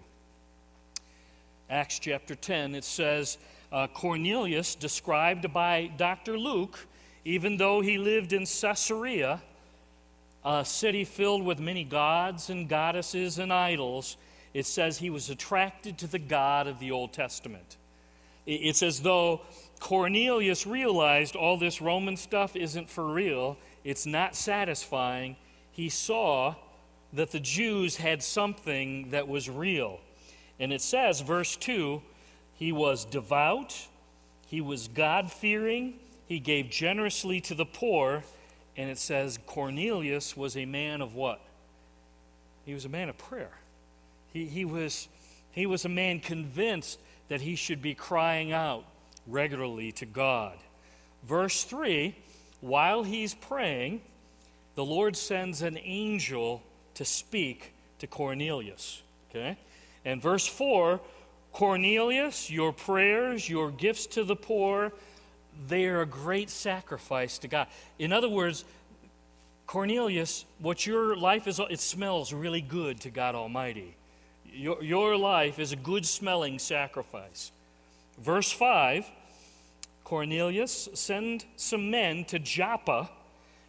Acts 1.69 1.97
chapter 1.97 2.35
10, 2.35 2.75
it 2.75 2.83
says, 2.83 3.39
uh, 3.71 3.87
Cornelius, 3.87 4.75
described 4.75 5.51
by 5.51 5.89
Dr. 5.97 6.37
Luke, 6.37 6.85
even 7.23 7.57
though 7.57 7.81
he 7.81 7.97
lived 7.97 8.33
in 8.33 8.45
Caesarea, 8.45 9.41
a 10.43 10.63
city 10.63 11.03
filled 11.03 11.43
with 11.43 11.59
many 11.59 11.83
gods 11.83 12.51
and 12.51 12.69
goddesses 12.69 13.39
and 13.39 13.51
idols, 13.51 14.17
it 14.53 14.67
says 14.67 14.99
he 14.99 15.09
was 15.09 15.31
attracted 15.31 15.97
to 15.97 16.07
the 16.07 16.19
God 16.19 16.67
of 16.67 16.79
the 16.79 16.91
Old 16.91 17.11
Testament. 17.11 17.77
It's 18.45 18.83
as 18.83 19.01
though 19.01 19.41
Cornelius 19.79 20.67
realized 20.67 21.35
all 21.35 21.57
this 21.57 21.81
Roman 21.81 22.15
stuff 22.15 22.55
isn't 22.55 22.89
for 22.89 23.11
real, 23.11 23.57
it's 23.85 24.05
not 24.05 24.35
satisfying. 24.35 25.37
He 25.71 25.87
saw 25.87 26.55
that 27.13 27.31
the 27.31 27.39
Jews 27.39 27.95
had 27.95 28.21
something 28.21 29.11
that 29.11 29.27
was 29.29 29.49
real. 29.49 30.01
And 30.59 30.73
it 30.73 30.81
says, 30.81 31.21
verse 31.21 31.55
2 31.55 32.01
he 32.57 32.71
was 32.71 33.03
devout, 33.03 33.87
he 34.47 34.61
was 34.61 34.87
God 34.87 35.29
fearing, 35.29 35.99
he 36.25 36.39
gave 36.39 36.69
generously 36.69 37.41
to 37.41 37.53
the 37.53 37.65
poor, 37.65 38.23
and 38.77 38.89
it 38.89 38.97
says 38.97 39.37
Cornelius 39.45 40.37
was 40.37 40.55
a 40.55 40.65
man 40.65 41.01
of 41.01 41.15
what? 41.15 41.41
He 42.65 42.73
was 42.73 42.85
a 42.85 42.89
man 42.89 43.09
of 43.09 43.17
prayer. 43.17 43.51
He, 44.31 44.45
he, 44.45 44.63
was, 44.63 45.09
he 45.51 45.65
was 45.65 45.83
a 45.83 45.89
man 45.89 46.21
convinced 46.21 46.99
that 47.27 47.41
he 47.41 47.55
should 47.55 47.81
be 47.81 47.93
crying 47.93 48.53
out 48.53 48.85
regularly 49.27 49.91
to 49.93 50.05
God. 50.05 50.57
Verse 51.23 51.65
3 51.65 52.15
while 52.65 53.03
he's 53.03 53.35
praying, 53.35 54.01
the 54.73 54.83
Lord 54.83 55.15
sends 55.15 55.61
an 55.61 55.77
angel 55.83 56.63
to 56.95 57.05
speak 57.05 57.73
to 57.99 58.07
Cornelius. 58.07 59.03
Okay? 59.29 59.57
And 60.03 60.21
verse 60.21 60.47
4 60.47 60.99
Cornelius, 61.53 62.49
your 62.49 62.73
prayers, 62.73 63.47
your 63.47 63.71
gifts 63.71 64.07
to 64.07 64.23
the 64.25 64.35
poor, 64.35 64.91
they 65.67 65.85
are 65.85 66.01
a 66.01 66.05
great 66.05 66.49
sacrifice 66.49 67.37
to 67.37 67.47
God. 67.47 67.67
In 67.97 68.11
other 68.11 68.27
words, 68.27 68.65
Cornelius, 69.67 70.43
what 70.59 70.85
your 70.85 71.15
life 71.15 71.47
is, 71.47 71.59
it 71.69 71.79
smells 71.79 72.33
really 72.33 72.61
good 72.61 72.99
to 73.01 73.09
God 73.09 73.35
Almighty. 73.35 73.95
Your, 74.51 74.83
your 74.83 75.17
life 75.17 75.59
is 75.59 75.71
a 75.71 75.77
good 75.77 76.05
smelling 76.05 76.59
sacrifice. 76.59 77.51
Verse 78.19 78.51
5 78.51 79.09
Cornelius, 80.05 80.87
send 80.93 81.43
some 81.57 81.91
men 81.91 82.23
to 82.25 82.39
Joppa. 82.39 83.09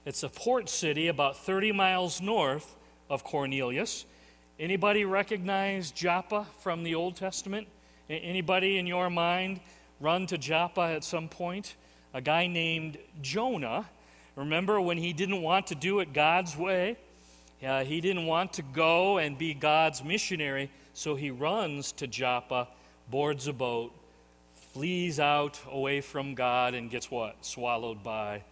It's 0.04 0.22
a 0.22 0.28
port 0.28 0.68
city 0.68 1.08
about 1.08 1.36
30 1.36 1.72
miles 1.72 2.20
north 2.20 2.76
of 3.10 3.24
Cornelius. 3.24 4.04
Anybody 4.60 5.04
recognize 5.04 5.90
Joppa 5.90 6.46
from 6.60 6.84
the 6.84 6.94
Old 6.94 7.16
Testament? 7.16 7.66
Anybody 8.08 8.78
in 8.78 8.86
your 8.86 9.10
mind 9.10 9.58
run 9.98 10.28
to 10.28 10.38
Joppa 10.38 10.82
at 10.82 11.02
some 11.02 11.28
point? 11.28 11.74
a 12.16 12.20
guy 12.22 12.46
named 12.46 12.96
Jonah. 13.20 13.84
Remember 14.36 14.80
when 14.80 14.96
he 14.96 15.12
didn't 15.12 15.42
want 15.42 15.66
to 15.66 15.74
do 15.74 16.00
it 16.00 16.14
God's 16.14 16.56
way? 16.56 16.96
Uh, 17.62 17.84
he 17.84 18.00
didn't 18.00 18.24
want 18.24 18.54
to 18.54 18.62
go 18.62 19.18
and 19.18 19.36
be 19.36 19.52
God's 19.52 20.02
missionary, 20.02 20.70
so 20.94 21.14
he 21.14 21.30
runs 21.30 21.92
to 21.92 22.06
Joppa, 22.06 22.68
boards 23.10 23.48
a 23.48 23.52
boat, 23.52 23.92
flees 24.76 25.18
out 25.18 25.58
away 25.70 26.02
from 26.02 26.34
God, 26.34 26.74
and 26.74 26.90
gets 26.90 27.10
what? 27.10 27.46
Swallowed 27.46 28.02
by 28.02 28.42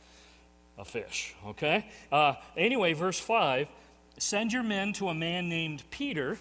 a 0.79 0.85
fish. 0.85 1.35
Okay? 1.49 1.85
Uh, 2.11 2.33
anyway, 2.57 2.95
verse 2.95 3.21
5 3.21 3.69
send 4.17 4.51
your 4.51 4.63
men 4.63 4.95
to 4.95 5.11
a 5.11 5.15
man 5.15 5.51
named 5.51 5.83
Peter. 5.91 6.39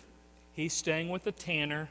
He's 0.54 0.72
staying 0.72 1.10
with 1.10 1.28
a 1.28 1.34
tanner. 1.34 1.90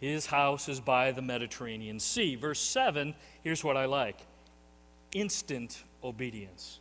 His 0.00 0.24
house 0.24 0.70
is 0.70 0.80
by 0.80 1.12
the 1.12 1.20
Mediterranean 1.20 2.00
Sea. 2.00 2.34
Verse 2.34 2.60
7, 2.60 3.14
here's 3.44 3.62
what 3.62 3.76
I 3.76 3.84
like 3.84 4.16
instant 5.12 5.82
obedience. 6.02 6.80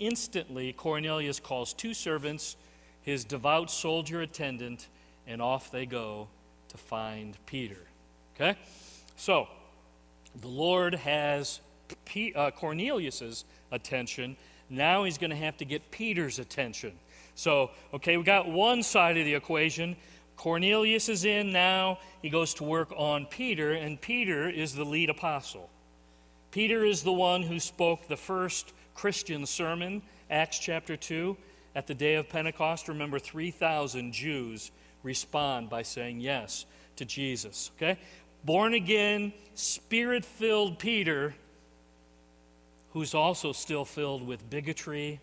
Instantly, 0.00 0.72
Cornelius 0.72 1.38
calls 1.38 1.72
two 1.72 1.94
servants, 1.94 2.56
his 3.02 3.24
devout 3.24 3.70
soldier 3.70 4.22
attendant, 4.22 4.88
and 5.28 5.40
off 5.40 5.70
they 5.70 5.86
go 5.86 6.26
to 6.66 6.76
find 6.76 7.36
Peter. 7.46 7.86
Okay? 8.34 8.58
So, 9.16 9.48
the 10.40 10.48
Lord 10.48 10.94
has 10.94 11.60
P- 12.04 12.32
uh, 12.34 12.50
Cornelius's 12.50 13.44
attention. 13.70 14.36
Now 14.70 15.04
he's 15.04 15.18
going 15.18 15.30
to 15.30 15.36
have 15.36 15.56
to 15.58 15.64
get 15.64 15.90
Peter's 15.90 16.38
attention. 16.38 16.92
So, 17.34 17.70
okay, 17.94 18.16
we 18.16 18.24
got 18.24 18.48
one 18.48 18.82
side 18.82 19.16
of 19.16 19.24
the 19.24 19.34
equation. 19.34 19.96
Cornelius 20.36 21.08
is 21.08 21.24
in 21.24 21.52
now. 21.52 21.98
He 22.20 22.30
goes 22.30 22.54
to 22.54 22.64
work 22.64 22.92
on 22.96 23.26
Peter, 23.26 23.72
and 23.72 24.00
Peter 24.00 24.48
is 24.48 24.74
the 24.74 24.84
lead 24.84 25.10
apostle. 25.10 25.70
Peter 26.50 26.84
is 26.84 27.02
the 27.02 27.12
one 27.12 27.42
who 27.42 27.58
spoke 27.58 28.08
the 28.08 28.16
first 28.16 28.72
Christian 28.94 29.46
sermon, 29.46 30.02
Acts 30.30 30.58
chapter 30.58 30.96
2. 30.96 31.36
At 31.74 31.86
the 31.86 31.94
day 31.94 32.16
of 32.16 32.28
Pentecost, 32.28 32.88
remember 32.88 33.18
3,000 33.18 34.12
Jews 34.12 34.70
respond 35.02 35.70
by 35.70 35.82
saying 35.82 36.20
yes 36.20 36.66
to 36.96 37.04
Jesus. 37.04 37.70
Okay? 37.76 37.98
Born 38.44 38.74
again, 38.74 39.32
spirit 39.54 40.24
filled 40.24 40.78
Peter, 40.78 41.34
who's 42.92 43.14
also 43.14 43.52
still 43.52 43.84
filled 43.84 44.26
with 44.26 44.48
bigotry 44.50 45.20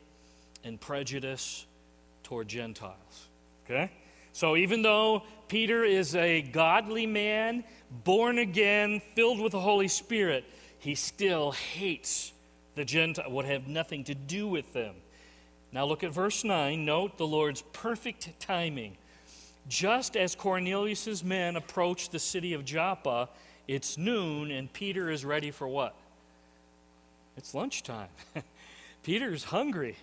and 0.64 0.80
prejudice 0.80 1.66
toward 2.24 2.48
Gentiles. 2.48 3.28
Okay? 3.66 3.92
So 4.32 4.56
even 4.56 4.82
though 4.82 5.24
Peter 5.48 5.84
is 5.84 6.16
a 6.16 6.42
godly 6.42 7.06
man, 7.06 7.64
born 8.04 8.38
again, 8.38 9.02
filled 9.16 9.40
with 9.40 9.52
the 9.52 9.60
Holy 9.60 9.88
Spirit, 9.88 10.46
he 10.80 10.96
still 10.96 11.52
hates 11.52 12.32
the 12.76 12.86
Gentile, 12.86 13.30
would 13.30 13.46
have 13.46 13.68
nothing 13.68 14.06
to 14.06 14.16
do 14.16 14.48
with 14.48 14.72
them. 14.74 14.96
Now 15.72 15.86
look 15.86 16.04
at 16.04 16.12
verse 16.12 16.44
9. 16.44 16.86
Note 16.86 17.18
the 17.18 17.28
Lord's 17.28 17.62
perfect 17.74 18.40
timing. 18.40 18.98
Just 19.68 20.18
as 20.18 20.36
Cornelius's 20.36 21.24
men 21.24 21.56
approach 21.56 22.10
the 22.10 22.20
city 22.20 22.54
of 22.54 22.66
Joppa, 22.66 23.30
it's 23.68 23.98
noon, 23.98 24.52
and 24.52 24.72
Peter 24.72 25.12
is 25.12 25.24
ready 25.24 25.52
for 25.52 25.68
what? 25.68 25.96
It's 27.38 27.54
lunchtime. 27.54 28.10
Peter's 29.04 29.44
hungry. 29.44 29.96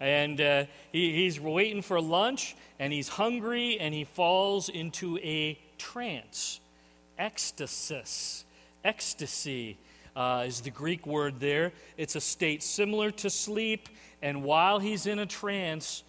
And 0.00 0.40
uh, 0.40 0.64
he, 0.92 1.12
he's 1.14 1.40
waiting 1.40 1.82
for 1.82 2.00
lunch, 2.00 2.56
and 2.78 2.92
he's 2.92 3.08
hungry, 3.08 3.78
and 3.80 3.92
he 3.92 4.04
falls 4.04 4.68
into 4.68 5.18
a 5.18 5.58
trance. 5.78 6.60
Ecstasy. 7.18 8.44
Ecstasy 8.84 9.76
uh, 10.14 10.44
is 10.46 10.60
the 10.60 10.70
Greek 10.70 11.06
word 11.06 11.40
there. 11.40 11.72
It's 11.96 12.16
a 12.16 12.20
state 12.20 12.62
similar 12.62 13.10
to 13.12 13.30
sleep, 13.30 13.88
and 14.22 14.42
while 14.42 14.78
he's 14.78 15.06
in 15.06 15.18
a 15.18 15.26
trance, 15.26 16.04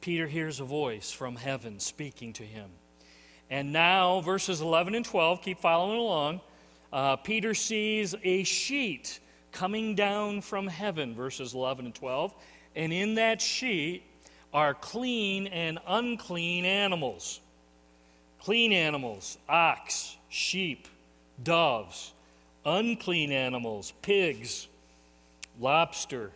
Peter 0.00 0.26
hears 0.26 0.60
a 0.60 0.64
voice 0.64 1.10
from 1.10 1.36
heaven 1.36 1.80
speaking 1.80 2.32
to 2.34 2.42
him. 2.42 2.70
And 3.50 3.72
now, 3.72 4.20
verses 4.20 4.60
11 4.60 4.94
and 4.94 5.04
12, 5.04 5.42
keep 5.42 5.58
following 5.58 5.98
along. 5.98 6.40
Uh, 6.92 7.16
Peter 7.16 7.54
sees 7.54 8.14
a 8.22 8.44
sheet 8.44 9.20
coming 9.52 9.94
down 9.94 10.40
from 10.40 10.66
heaven, 10.66 11.14
verses 11.14 11.54
11 11.54 11.86
and 11.86 11.94
12. 11.94 12.34
And 12.76 12.92
in 12.92 13.14
that 13.14 13.40
sheet 13.40 14.02
are 14.52 14.74
clean 14.74 15.46
and 15.48 15.78
unclean 15.86 16.64
animals. 16.64 17.40
Clean 18.40 18.72
animals, 18.72 19.38
ox, 19.48 20.16
sheep, 20.28 20.88
doves. 21.42 22.12
Unclean 22.64 23.32
animals, 23.32 23.92
pigs, 24.02 24.68
lobster, 25.58 26.30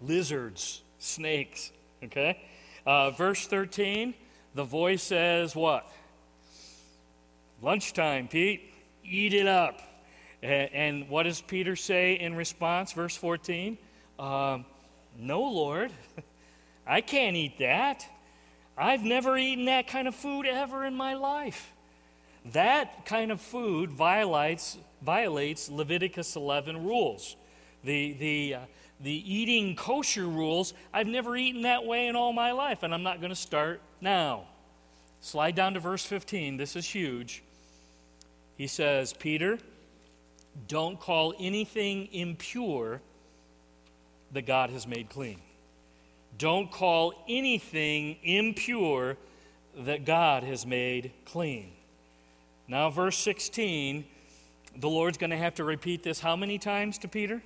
lizards, 0.00 0.82
snakes. 0.98 1.72
Okay? 2.02 2.40
Uh, 2.86 3.10
verse 3.10 3.46
13, 3.46 4.14
the 4.54 4.64
voice 4.64 5.02
says, 5.02 5.56
What? 5.56 5.90
Lunchtime, 7.62 8.28
Pete. 8.28 8.72
Eat 9.04 9.32
it 9.34 9.46
up. 9.46 9.80
And, 10.42 11.08
what 11.08 11.22
does 11.22 11.40
Peter 11.40 11.76
say 11.76 12.14
in 12.14 12.34
response? 12.34 12.92
Verse 12.92 13.16
14. 13.16 13.78
Um, 14.18 14.66
no, 15.18 15.40
Lord, 15.40 15.90
I 16.86 17.00
can't 17.00 17.36
eat 17.36 17.58
that. 17.58 18.06
I've 18.76 19.02
never 19.02 19.38
eaten 19.38 19.66
that 19.66 19.86
kind 19.86 20.06
of 20.06 20.14
food 20.14 20.44
ever 20.44 20.84
in 20.84 20.94
my 20.94 21.14
life. 21.14 21.72
That 22.52 23.06
kind 23.06 23.32
of 23.32 23.40
food 23.40 23.90
violates, 23.90 24.76
violates 25.00 25.70
Leviticus 25.70 26.36
11 26.36 26.84
rules. 26.84 27.36
The, 27.82 28.12
the, 28.12 28.54
uh, 28.54 28.60
the 29.00 29.34
eating 29.34 29.76
kosher 29.76 30.26
rules, 30.26 30.74
I've 30.92 31.06
never 31.06 31.36
eaten 31.36 31.62
that 31.62 31.84
way 31.84 32.06
in 32.06 32.16
all 32.16 32.32
my 32.32 32.52
life, 32.52 32.82
and 32.82 32.94
I'm 32.94 33.02
not 33.02 33.20
going 33.20 33.30
to 33.30 33.36
start 33.36 33.80
now. 34.00 34.44
Slide 35.20 35.54
down 35.54 35.74
to 35.74 35.80
verse 35.80 36.04
15. 36.04 36.56
This 36.56 36.76
is 36.76 36.86
huge. 36.86 37.42
He 38.56 38.66
says, 38.66 39.12
Peter, 39.12 39.58
don't 40.68 41.00
call 41.00 41.34
anything 41.38 42.08
impure 42.12 43.00
that 44.32 44.46
God 44.46 44.70
has 44.70 44.86
made 44.86 45.08
clean. 45.08 45.40
Don't 46.38 46.70
call 46.70 47.14
anything 47.28 48.16
impure 48.22 49.16
that 49.78 50.04
God 50.04 50.42
has 50.42 50.66
made 50.66 51.12
clean. 51.24 51.72
Now, 52.66 52.90
verse 52.90 53.16
16, 53.18 54.04
the 54.76 54.88
Lord's 54.88 55.18
going 55.18 55.30
to 55.30 55.36
have 55.36 55.54
to 55.56 55.64
repeat 55.64 56.02
this 56.02 56.20
how 56.20 56.36
many 56.36 56.58
times 56.58 56.98
to 56.98 57.08
Peter? 57.08 57.42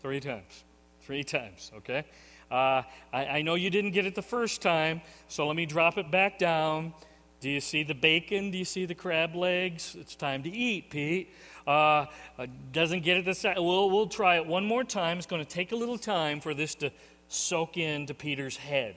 Three 0.00 0.20
times. 0.20 0.64
Three 1.02 1.24
times, 1.24 1.72
okay? 1.76 2.04
Uh, 2.50 2.82
I, 3.12 3.24
I 3.26 3.42
know 3.42 3.54
you 3.54 3.70
didn't 3.70 3.90
get 3.90 4.06
it 4.06 4.14
the 4.14 4.22
first 4.22 4.62
time, 4.62 5.00
so 5.28 5.46
let 5.46 5.56
me 5.56 5.66
drop 5.66 5.98
it 5.98 6.10
back 6.10 6.38
down. 6.38 6.92
Do 7.40 7.50
you 7.50 7.60
see 7.60 7.82
the 7.82 7.94
bacon? 7.94 8.50
Do 8.50 8.58
you 8.58 8.64
see 8.64 8.84
the 8.84 8.94
crab 8.94 9.34
legs? 9.34 9.96
It's 9.98 10.16
time 10.16 10.42
to 10.42 10.50
eat, 10.50 10.90
Pete. 10.90 11.32
Uh, 11.66 12.06
uh, 12.38 12.46
doesn't 12.72 13.04
get 13.04 13.16
it 13.16 13.24
this 13.24 13.42
time. 13.42 13.56
We'll, 13.56 13.90
we'll 13.90 14.08
try 14.08 14.36
it 14.36 14.46
one 14.46 14.64
more 14.64 14.82
time. 14.82 15.18
It's 15.18 15.26
going 15.26 15.44
to 15.44 15.48
take 15.48 15.72
a 15.72 15.76
little 15.76 15.98
time 15.98 16.40
for 16.40 16.54
this 16.54 16.74
to 16.76 16.90
soak 17.28 17.76
into 17.76 18.14
Peter's 18.14 18.56
head. 18.56 18.96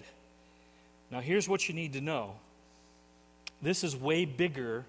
Now, 1.11 1.19
here's 1.19 1.47
what 1.47 1.67
you 1.67 1.75
need 1.75 1.93
to 1.93 2.01
know 2.01 2.35
this 3.61 3.83
is 3.83 3.95
way 3.95 4.25
bigger 4.25 4.85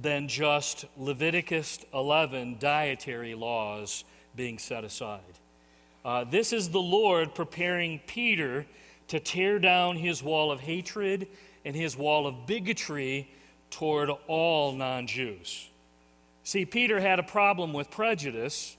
than 0.00 0.26
just 0.26 0.86
Leviticus 0.96 1.78
11 1.92 2.56
dietary 2.58 3.34
laws 3.34 4.04
being 4.36 4.58
set 4.58 4.84
aside. 4.84 5.20
Uh, 6.04 6.24
this 6.24 6.52
is 6.52 6.70
the 6.70 6.80
Lord 6.80 7.34
preparing 7.34 8.00
Peter 8.06 8.66
to 9.08 9.20
tear 9.20 9.58
down 9.58 9.96
his 9.96 10.22
wall 10.22 10.50
of 10.50 10.60
hatred 10.60 11.28
and 11.64 11.74
his 11.74 11.96
wall 11.96 12.26
of 12.26 12.46
bigotry 12.46 13.30
toward 13.70 14.10
all 14.26 14.72
non 14.72 15.06
Jews. 15.06 15.68
See, 16.42 16.66
Peter 16.66 17.00
had 17.00 17.18
a 17.18 17.22
problem 17.22 17.72
with 17.72 17.90
prejudice, 17.90 18.76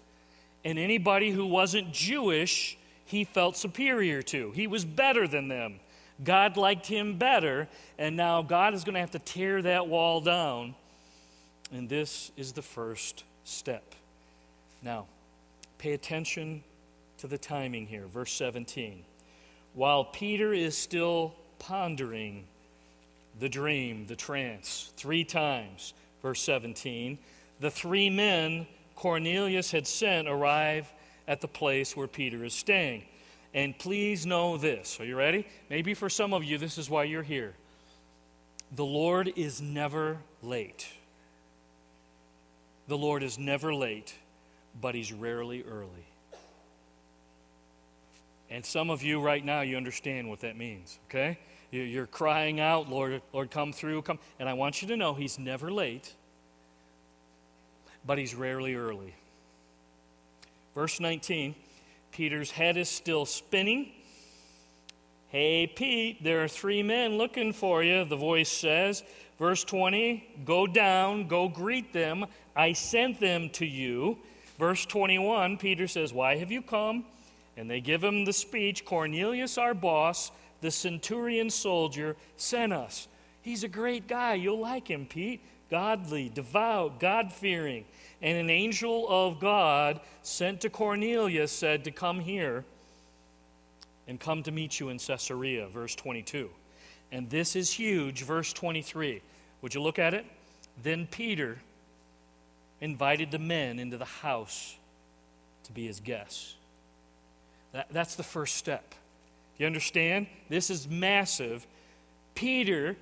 and 0.63 0.77
anybody 0.77 1.31
who 1.31 1.47
wasn't 1.47 1.91
Jewish, 1.91 2.77
he 3.05 3.23
felt 3.23 3.57
superior 3.57 4.21
to. 4.23 4.51
He 4.51 4.67
was 4.67 4.85
better 4.85 5.27
than 5.27 5.47
them. 5.47 5.79
God 6.23 6.57
liked 6.57 6.85
him 6.85 7.17
better, 7.17 7.67
and 7.97 8.15
now 8.15 8.41
God 8.41 8.73
is 8.73 8.83
going 8.83 8.93
to 8.93 8.99
have 8.99 9.11
to 9.11 9.19
tear 9.19 9.61
that 9.63 9.87
wall 9.87 10.21
down. 10.21 10.75
And 11.71 11.89
this 11.89 12.31
is 12.37 12.53
the 12.53 12.61
first 12.61 13.23
step. 13.43 13.95
Now, 14.81 15.07
pay 15.77 15.93
attention 15.93 16.63
to 17.17 17.27
the 17.27 17.37
timing 17.37 17.87
here. 17.87 18.07
Verse 18.07 18.31
17. 18.33 19.03
While 19.73 20.05
Peter 20.05 20.53
is 20.53 20.77
still 20.77 21.35
pondering 21.59 22.45
the 23.39 23.49
dream, 23.49 24.07
the 24.07 24.15
trance, 24.15 24.91
three 24.95 25.23
times, 25.23 25.93
verse 26.21 26.41
17, 26.41 27.17
the 27.59 27.71
three 27.71 28.09
men 28.09 28.67
Cornelius 28.95 29.71
had 29.71 29.85
sent 29.85 30.27
arrive 30.27 30.91
at 31.27 31.41
the 31.41 31.47
place 31.47 31.95
where 31.95 32.07
Peter 32.07 32.43
is 32.45 32.53
staying. 32.53 33.03
And 33.53 33.77
please 33.77 34.25
know 34.25 34.57
this. 34.57 34.99
Are 34.99 35.05
you 35.05 35.15
ready? 35.15 35.47
Maybe 35.69 35.93
for 35.93 36.09
some 36.09 36.33
of 36.33 36.43
you, 36.43 36.57
this 36.57 36.77
is 36.77 36.89
why 36.89 37.03
you're 37.03 37.23
here. 37.23 37.53
The 38.75 38.85
Lord 38.85 39.31
is 39.35 39.61
never 39.61 40.17
late. 40.41 40.87
The 42.87 42.97
Lord 42.97 43.23
is 43.23 43.37
never 43.37 43.73
late. 43.73 44.13
But 44.79 44.95
he's 44.95 45.13
rarely 45.13 45.63
early. 45.63 46.07
And 48.49 48.65
some 48.65 48.89
of 48.89 49.01
you 49.01 49.19
right 49.19 49.43
now, 49.43 49.61
you 49.61 49.77
understand 49.77 50.29
what 50.29 50.41
that 50.41 50.57
means, 50.57 50.99
okay? 51.09 51.39
You're 51.71 52.07
crying 52.07 52.59
out, 52.59 52.89
Lord, 52.89 53.21
Lord, 53.33 53.51
come 53.51 53.73
through, 53.73 54.03
come. 54.03 54.19
And 54.39 54.47
I 54.47 54.53
want 54.53 54.81
you 54.81 54.87
to 54.89 54.97
know 54.97 55.13
he's 55.13 55.39
never 55.39 55.71
late, 55.71 56.13
but 58.05 58.17
he's 58.17 58.35
rarely 58.35 58.75
early. 58.75 59.15
Verse 60.73 60.99
19 60.99 61.55
Peter's 62.11 62.51
head 62.51 62.77
is 62.77 62.87
still 62.87 63.25
spinning. 63.25 63.91
Hey, 65.27 65.67
Pete, 65.67 66.23
there 66.23 66.43
are 66.43 66.47
three 66.47 66.81
men 66.81 67.17
looking 67.17 67.51
for 67.51 67.83
you, 67.83 68.05
the 68.05 68.15
voice 68.15 68.49
says. 68.49 69.03
Verse 69.37 69.65
20 69.65 70.43
Go 70.45 70.65
down, 70.65 71.27
go 71.27 71.49
greet 71.49 71.91
them. 71.91 72.25
I 72.55 72.71
sent 72.71 73.19
them 73.19 73.49
to 73.51 73.65
you. 73.65 74.17
Verse 74.57 74.85
21, 74.85 75.57
Peter 75.57 75.87
says, 75.87 76.13
Why 76.13 76.37
have 76.37 76.51
you 76.51 76.61
come? 76.61 77.05
And 77.57 77.69
they 77.69 77.81
give 77.81 78.03
him 78.03 78.25
the 78.25 78.33
speech 78.33 78.85
Cornelius, 78.85 79.57
our 79.57 79.73
boss, 79.73 80.31
the 80.61 80.71
centurion 80.71 81.49
soldier, 81.49 82.15
sent 82.37 82.73
us. 82.73 83.07
He's 83.41 83.63
a 83.63 83.67
great 83.67 84.07
guy. 84.07 84.33
You'll 84.33 84.59
like 84.59 84.89
him, 84.89 85.05
Pete. 85.05 85.41
Godly, 85.69 86.29
devout, 86.29 86.99
God 86.99 87.33
fearing. 87.33 87.85
And 88.21 88.37
an 88.37 88.49
angel 88.49 89.07
of 89.09 89.39
God 89.39 89.99
sent 90.21 90.61
to 90.61 90.69
Cornelius 90.69 91.51
said 91.51 91.83
to 91.83 91.91
come 91.91 92.19
here 92.19 92.65
and 94.07 94.19
come 94.19 94.43
to 94.43 94.51
meet 94.51 94.79
you 94.79 94.89
in 94.89 94.99
Caesarea, 94.99 95.67
verse 95.67 95.95
22. 95.95 96.49
And 97.11 97.29
this 97.29 97.55
is 97.55 97.71
huge, 97.71 98.23
verse 98.23 98.53
23. 98.53 99.21
Would 99.61 99.73
you 99.73 99.81
look 99.81 99.99
at 99.99 100.13
it? 100.13 100.25
Then 100.81 101.07
Peter 101.07 101.59
invited 102.85 103.31
the 103.31 103.39
men 103.39 103.79
into 103.79 103.97
the 103.97 104.05
house 104.05 104.77
to 105.63 105.73
be 105.73 105.87
his 105.87 105.99
guests. 105.99 106.55
That, 107.73 107.87
that's 107.91 108.15
the 108.15 108.23
first 108.23 108.55
step. 108.55 108.95
You 109.57 109.65
understand? 109.65 110.27
This 110.47 110.69
is 110.69 110.87
massive. 110.87 111.67
Peter 112.35 112.95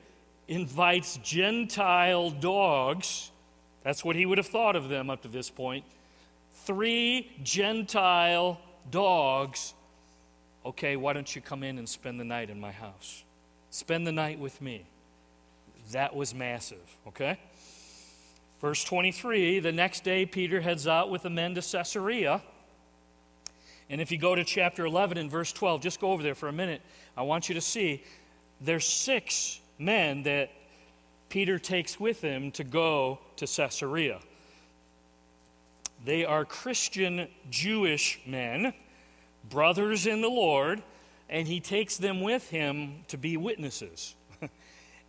invites 0.47 1.17
Gentile 1.17 2.31
dogs, 2.31 3.31
that's 3.83 4.03
what 4.03 4.15
he 4.15 4.25
would 4.25 4.37
have 4.37 4.47
thought 4.47 4.75
of 4.75 4.89
them 4.89 5.09
up 5.09 5.21
to 5.23 5.27
this 5.27 5.49
point. 5.49 5.83
Three 6.65 7.29
Gentile 7.43 8.59
dogs. 8.89 9.73
Okay, 10.65 10.95
why 10.95 11.11
don't 11.13 11.35
you 11.35 11.41
come 11.41 11.63
in 11.63 11.77
and 11.77 11.87
spend 11.87 12.19
the 12.19 12.23
night 12.23 12.49
in 12.49 12.59
my 12.59 12.71
house? 12.71 13.23
Spend 13.69 14.07
the 14.07 14.11
night 14.11 14.39
with 14.39 14.61
me. 14.61 14.85
That 15.91 16.15
was 16.15 16.33
massive, 16.33 16.97
okay? 17.07 17.37
Verse 18.63 18.85
23 18.85 19.59
the 19.59 19.73
next 19.73 20.05
day, 20.05 20.25
Peter 20.25 20.61
heads 20.61 20.87
out 20.87 21.09
with 21.09 21.23
the 21.23 21.29
men 21.29 21.53
to 21.53 21.61
Caesarea. 21.61 22.41
And 23.89 23.99
if 23.99 24.09
you 24.09 24.17
go 24.17 24.35
to 24.35 24.45
chapter 24.45 24.85
11 24.85 25.17
and 25.17 25.29
verse 25.29 25.51
12, 25.51 25.81
just 25.81 25.99
go 25.99 26.13
over 26.13 26.23
there 26.23 26.33
for 26.33 26.47
a 26.47 26.53
minute. 26.53 26.81
I 27.17 27.23
want 27.23 27.49
you 27.49 27.55
to 27.55 27.61
see 27.61 28.05
there's 28.61 28.85
six 28.85 29.59
men 29.77 30.23
that 30.23 30.49
Peter 31.27 31.59
takes 31.59 31.99
with 31.99 32.21
him 32.21 32.51
to 32.51 32.63
go 32.63 33.19
to 33.35 33.45
Caesarea. 33.45 34.21
They 36.05 36.23
are 36.23 36.45
Christian 36.45 37.27
Jewish 37.49 38.21
men, 38.25 38.73
brothers 39.49 40.07
in 40.07 40.21
the 40.21 40.29
Lord, 40.29 40.81
and 41.27 41.49
he 41.49 41.59
takes 41.59 41.97
them 41.97 42.21
with 42.21 42.49
him 42.49 43.03
to 43.09 43.17
be 43.17 43.35
witnesses. 43.35 44.15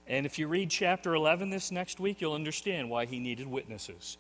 And 0.07 0.27
if 0.27 0.39
you 0.39 0.49
read 0.49 0.71
chapter 0.71 1.15
11 1.15 1.51
this 1.51 1.71
next 1.71 1.99
week, 1.99 2.21
you'll 2.21 2.35
understand 2.35 2.91
why 2.91 3.07
he 3.07 3.19
needed 3.19 3.47
witnesses. 3.47 4.19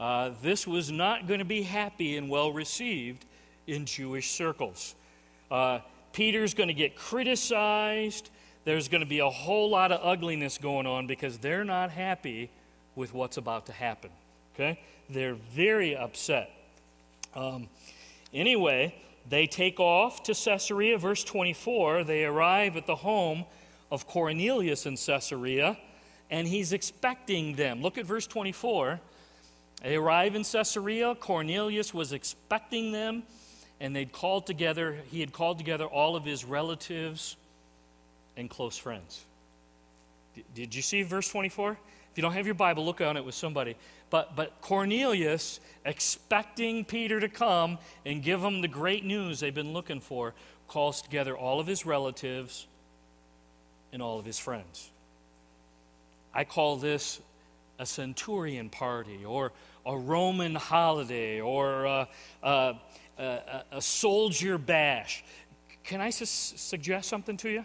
Uh, 0.00 0.30
this 0.42 0.66
was 0.66 0.90
not 0.90 1.26
going 1.26 1.38
to 1.38 1.44
be 1.44 1.62
happy 1.62 2.16
and 2.16 2.28
well 2.28 2.52
received 2.52 3.24
in 3.66 3.84
Jewish 3.84 4.30
circles. 4.30 4.94
Uh, 5.50 5.80
Peter's 6.12 6.54
going 6.54 6.68
to 6.68 6.74
get 6.74 6.96
criticized. 6.96 8.30
There's 8.64 8.88
going 8.88 9.02
to 9.02 9.08
be 9.08 9.18
a 9.18 9.30
whole 9.30 9.70
lot 9.70 9.92
of 9.92 10.00
ugliness 10.02 10.58
going 10.58 10.86
on 10.86 11.06
because 11.06 11.38
they're 11.38 11.64
not 11.64 11.90
happy 11.90 12.50
with 12.94 13.12
what's 13.12 13.36
about 13.36 13.66
to 13.66 13.72
happen. 13.72 14.10
Okay? 14.54 14.80
They're 15.10 15.34
very 15.34 15.96
upset. 15.96 16.50
Um, 17.34 17.68
anyway, 18.32 18.94
they 19.28 19.46
take 19.46 19.78
off 19.78 20.22
to 20.24 20.34
Caesarea, 20.34 20.98
verse 20.98 21.22
24. 21.22 22.04
They 22.04 22.24
arrive 22.24 22.76
at 22.76 22.86
the 22.86 22.96
home 22.96 23.44
of 23.90 24.06
Cornelius 24.06 24.86
in 24.86 24.96
Caesarea, 24.96 25.76
and 26.30 26.46
he's 26.46 26.72
expecting 26.72 27.54
them. 27.54 27.82
Look 27.82 27.98
at 27.98 28.06
verse 28.06 28.26
24. 28.26 29.00
They 29.82 29.96
arrive 29.96 30.34
in 30.34 30.42
Caesarea. 30.42 31.14
Cornelius 31.14 31.94
was 31.94 32.12
expecting 32.12 32.92
them 32.92 33.22
and 33.80 33.94
they'd 33.94 34.12
called 34.12 34.46
together, 34.46 34.96
he 35.10 35.20
had 35.20 35.32
called 35.32 35.58
together 35.58 35.84
all 35.84 36.16
of 36.16 36.24
his 36.24 36.44
relatives 36.44 37.36
and 38.36 38.48
close 38.48 38.76
friends. 38.76 39.24
Did 40.54 40.74
you 40.74 40.82
see 40.82 41.02
verse 41.02 41.28
24? 41.28 41.72
If 41.72 42.18
you 42.18 42.22
don't 42.22 42.32
have 42.32 42.46
your 42.46 42.54
Bible, 42.54 42.84
look 42.84 43.00
on 43.00 43.16
it 43.16 43.24
with 43.24 43.34
somebody. 43.34 43.76
But, 44.08 44.36
but 44.36 44.60
Cornelius, 44.60 45.60
expecting 45.84 46.84
Peter 46.84 47.20
to 47.20 47.28
come 47.28 47.78
and 48.04 48.22
give 48.22 48.42
him 48.42 48.60
the 48.60 48.68
great 48.68 49.04
news 49.04 49.40
they've 49.40 49.54
been 49.54 49.72
looking 49.72 50.00
for, 50.00 50.34
calls 50.68 51.02
together 51.02 51.36
all 51.36 51.60
of 51.60 51.66
his 51.66 51.84
relatives 51.84 52.66
and 53.92 54.02
all 54.02 54.18
of 54.18 54.24
his 54.24 54.38
friends. 54.38 54.90
I 56.34 56.44
call 56.44 56.76
this 56.76 57.20
a 57.78 57.86
centurion 57.86 58.68
party 58.68 59.24
or 59.24 59.52
a 59.84 59.96
Roman 59.96 60.54
holiday 60.54 61.40
or 61.40 61.84
a, 61.84 62.08
a, 62.42 62.74
a, 63.18 63.62
a 63.72 63.82
soldier 63.82 64.58
bash. 64.58 65.24
Can 65.84 66.00
I 66.00 66.10
su- 66.10 66.24
suggest 66.26 67.08
something 67.08 67.36
to 67.38 67.50
you? 67.50 67.64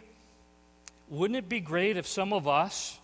Wouldn't 1.09 1.37
it 1.37 1.49
be 1.49 1.59
great 1.59 1.97
if 1.97 2.07
some 2.07 2.31
of 2.31 2.47
us 2.47 2.99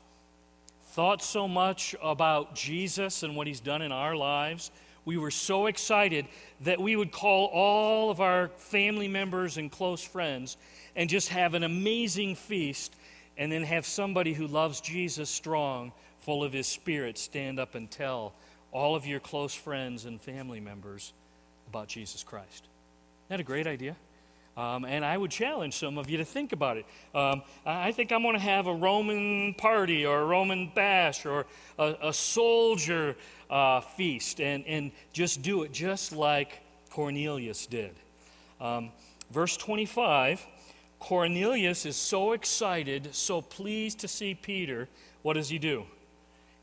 thought 0.92 1.22
so 1.22 1.48
much 1.48 1.96
about 2.02 2.56
Jesus 2.56 3.24
and 3.24 3.36
what 3.36 3.48
he's 3.48 3.60
done 3.60 3.82
in 3.82 3.92
our 3.92 4.16
lives? 4.16 4.72
We 5.04 5.18
were 5.18 5.32
so 5.32 5.68
excited 5.68 6.26
that 6.62 6.80
we 6.80 6.96
would 6.96 7.12
call 7.12 7.46
all 7.48 8.10
of 8.10 8.22
our 8.22 8.50
family 8.58 9.08
members 9.08 9.58
and 9.58 9.72
close 9.72 10.04
friends 10.04 10.58
and 10.96 11.10
just 11.10 11.30
have 11.30 11.54
an 11.54 11.64
amazing 11.64 12.36
feast 12.36 12.96
and 13.38 13.52
then 13.52 13.64
have 13.64 13.86
somebody 13.86 14.34
who 14.34 14.48
loves 14.48 14.82
Jesus 14.82 15.30
strong, 15.30 15.92
full 16.20 16.44
of 16.44 16.54
his 16.54 16.68
spirit, 16.68 17.18
stand 17.18 17.60
up 17.60 17.76
and 17.76 17.90
tell 17.90 18.34
all 18.72 18.96
of 18.96 19.06
your 19.06 19.20
close 19.20 19.54
friends 19.54 20.06
and 20.06 20.20
family 20.22 20.60
members 20.60 21.14
about 21.68 21.88
Jesus 21.88 22.24
Christ. 22.24 22.64
Isn't 22.64 23.30
that 23.30 23.40
a 23.40 23.44
great 23.44 23.68
idea? 23.68 23.96
Um, 24.58 24.86
and 24.86 25.06
I 25.06 25.16
would 25.16 25.30
challenge 25.30 25.76
some 25.76 26.00
of 26.00 26.10
you 26.10 26.18
to 26.18 26.26
think 26.26 26.52
about 26.52 26.78
it. 26.78 26.86
Um, 27.14 27.44
I 27.64 27.92
think 27.92 28.12
I'm 28.12 28.24
going 28.24 28.34
to 28.34 28.40
have 28.40 28.66
a 28.66 28.74
Roman 28.74 29.54
party 29.54 30.04
or 30.04 30.22
a 30.22 30.26
Roman 30.26 30.72
bash 30.74 31.28
or 31.28 31.46
a, 31.78 31.96
a 32.02 32.14
soldier 32.14 33.16
uh, 33.52 33.82
feast 33.82 34.42
and, 34.42 34.66
and 34.66 34.92
just 35.14 35.44
do 35.44 35.62
it 35.62 35.72
just 35.72 36.12
like 36.12 36.60
Cornelius 36.90 37.68
did. 37.68 37.94
Um, 38.60 38.90
verse 39.30 39.56
25 39.58 40.44
Cornelius 41.00 41.86
is 41.86 41.96
so 41.96 42.32
excited, 42.32 43.14
so 43.14 43.42
pleased 43.42 44.00
to 44.00 44.08
see 44.08 44.34
Peter. 44.34 44.88
What 45.22 45.34
does 45.34 45.50
he 45.50 45.60
do? 45.60 45.86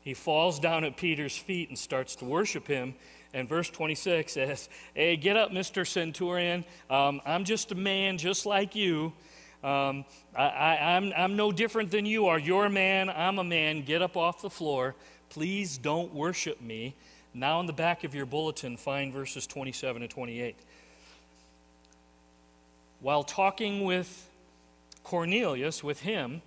He 0.01 0.13
falls 0.13 0.59
down 0.59 0.83
at 0.83 0.97
Peter's 0.97 1.37
feet 1.37 1.69
and 1.69 1.77
starts 1.77 2.15
to 2.17 2.25
worship 2.25 2.67
him 2.67 2.95
and 3.35 3.49
verse 3.49 3.69
26 3.69 4.31
says, 4.31 4.69
Hey, 4.93 5.17
get 5.17 5.35
up, 5.35 5.51
Mr. 5.51 5.85
Centurion. 5.85 6.63
Um, 6.89 7.21
I'm 7.25 7.43
just 7.43 7.69
a 7.73 7.75
man 7.75 8.17
just 8.17 8.45
like 8.45 8.75
you. 8.75 9.11
Um, 9.61 10.05
I, 10.33 10.95
am 11.15 11.35
no 11.35 11.51
different 11.51 11.91
than 11.91 12.05
you 12.05 12.27
are. 12.27 12.39
You're 12.39 12.65
a 12.65 12.69
man, 12.69 13.09
I'm 13.09 13.37
a 13.37 13.43
man. 13.43 13.83
Get 13.83 14.01
up 14.01 14.15
off 14.15 14.41
the 14.41 14.49
floor. 14.49 14.95
Please 15.29 15.77
don't 15.77 16.13
worship 16.13 16.61
me. 16.61 16.95
Now, 17.33 17.59
in 17.59 17.65
the 17.65 17.73
back 17.73 18.05
of 18.05 18.15
your 18.15 18.25
bulletin, 18.25 18.77
find 18.77 19.11
verses 19.11 19.45
27 19.45 20.01
and 20.01 20.09
28. 20.09 20.55
While 22.99 23.23
talking 23.23 23.83
with 23.83 24.29
Cornelius, 25.03 25.83
with 25.83 26.01
him, 26.01 26.41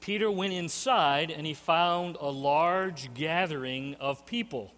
Peter 0.00 0.30
went 0.30 0.52
inside 0.52 1.30
and 1.30 1.46
he 1.46 1.54
found 1.54 2.16
a 2.20 2.30
large 2.30 3.12
gathering 3.14 3.96
of 4.00 4.26
people. 4.26 4.72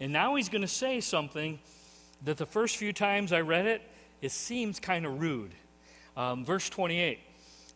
And 0.00 0.12
now 0.12 0.34
he's 0.34 0.48
going 0.48 0.62
to 0.62 0.68
say 0.68 1.00
something 1.00 1.58
that 2.24 2.36
the 2.36 2.46
first 2.46 2.76
few 2.76 2.92
times 2.92 3.32
I 3.32 3.40
read 3.40 3.66
it, 3.66 3.82
it 4.20 4.32
seems 4.32 4.80
kind 4.80 5.04
of 5.04 5.20
rude. 5.20 5.52
Um, 6.16 6.44
verse 6.44 6.68
28 6.68 7.18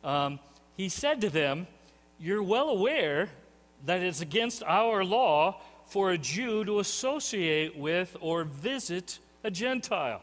um, 0.04 0.38
He 0.76 0.88
said 0.88 1.20
to 1.20 1.30
them, 1.30 1.66
You're 2.18 2.42
well 2.42 2.68
aware 2.68 3.28
that 3.84 4.02
it's 4.02 4.20
against 4.20 4.62
our 4.62 5.04
law 5.04 5.60
for 5.86 6.10
a 6.10 6.18
Jew 6.18 6.64
to 6.64 6.80
associate 6.80 7.76
with 7.76 8.16
or 8.20 8.44
visit 8.44 9.18
a 9.44 9.50
Gentile. 9.50 10.22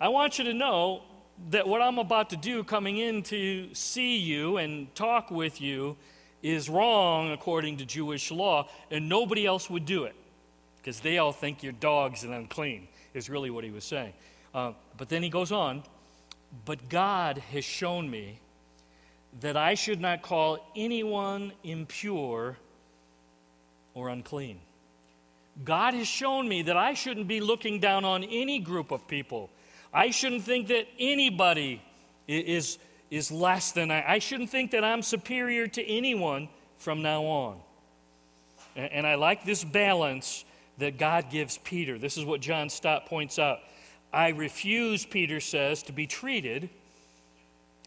I 0.00 0.08
want 0.08 0.38
you 0.38 0.44
to 0.44 0.54
know 0.54 1.02
that 1.50 1.66
what 1.66 1.80
I'm 1.80 1.98
about 1.98 2.30
to 2.30 2.36
do 2.36 2.64
coming 2.64 2.98
in 2.98 3.22
to 3.24 3.72
see 3.74 4.18
you 4.18 4.56
and 4.58 4.94
talk 4.94 5.30
with 5.30 5.60
you 5.60 5.96
is 6.42 6.68
wrong 6.68 7.32
according 7.32 7.78
to 7.78 7.84
Jewish 7.84 8.30
law, 8.30 8.68
and 8.90 9.08
nobody 9.08 9.46
else 9.46 9.68
would 9.70 9.84
do 9.84 10.04
it. 10.04 10.14
because 10.88 11.00
they 11.00 11.18
all 11.18 11.32
think 11.32 11.62
you're 11.62 11.72
dogs 11.72 12.24
and 12.24 12.32
unclean, 12.32 12.88
is 13.12 13.28
really 13.28 13.50
what 13.50 13.62
he 13.62 13.70
was 13.70 13.84
saying. 13.84 14.14
Uh, 14.54 14.72
but 14.96 15.10
then 15.10 15.22
he 15.22 15.28
goes 15.28 15.52
on, 15.52 15.82
but 16.64 16.88
God 16.88 17.36
has 17.52 17.62
shown 17.62 18.10
me 18.10 18.40
that 19.40 19.54
I 19.54 19.74
should 19.74 20.00
not 20.00 20.22
call 20.22 20.72
anyone 20.74 21.52
impure 21.62 22.56
or 23.92 24.08
unclean. 24.08 24.60
God 25.62 25.92
has 25.92 26.06
shown 26.08 26.48
me 26.48 26.62
that 26.62 26.76
I 26.78 26.94
shouldn't 26.94 27.28
be 27.28 27.40
looking 27.40 27.80
down 27.80 28.06
on 28.06 28.24
any 28.24 28.58
group 28.58 28.90
of 28.90 29.06
people. 29.06 29.50
I 29.92 30.10
shouldn't 30.10 30.42
think 30.42 30.68
that 30.68 30.86
anybody 30.98 31.82
is, 32.26 32.78
is 33.10 33.30
less 33.30 33.72
than 33.72 33.90
I. 33.90 34.04
I 34.14 34.18
shouldn't 34.18 34.50
think 34.50 34.72
that 34.72 34.84
I'm 34.84 35.02
superior 35.02 35.66
to 35.66 35.86
anyone 35.86 36.48
from 36.76 37.02
now 37.02 37.24
on. 37.24 37.60
And, 38.76 38.92
and 38.92 39.06
I 39.06 39.14
like 39.16 39.44
this 39.44 39.64
balance 39.64 40.44
that 40.78 40.98
God 40.98 41.30
gives 41.30 41.58
Peter. 41.58 41.98
This 41.98 42.16
is 42.16 42.24
what 42.24 42.40
John 42.40 42.68
Stott 42.68 43.06
points 43.06 43.38
out. 43.38 43.58
I 44.12 44.28
refuse, 44.28 45.04
Peter 45.04 45.40
says, 45.40 45.82
to 45.84 45.92
be 45.92 46.06
treated 46.06 46.70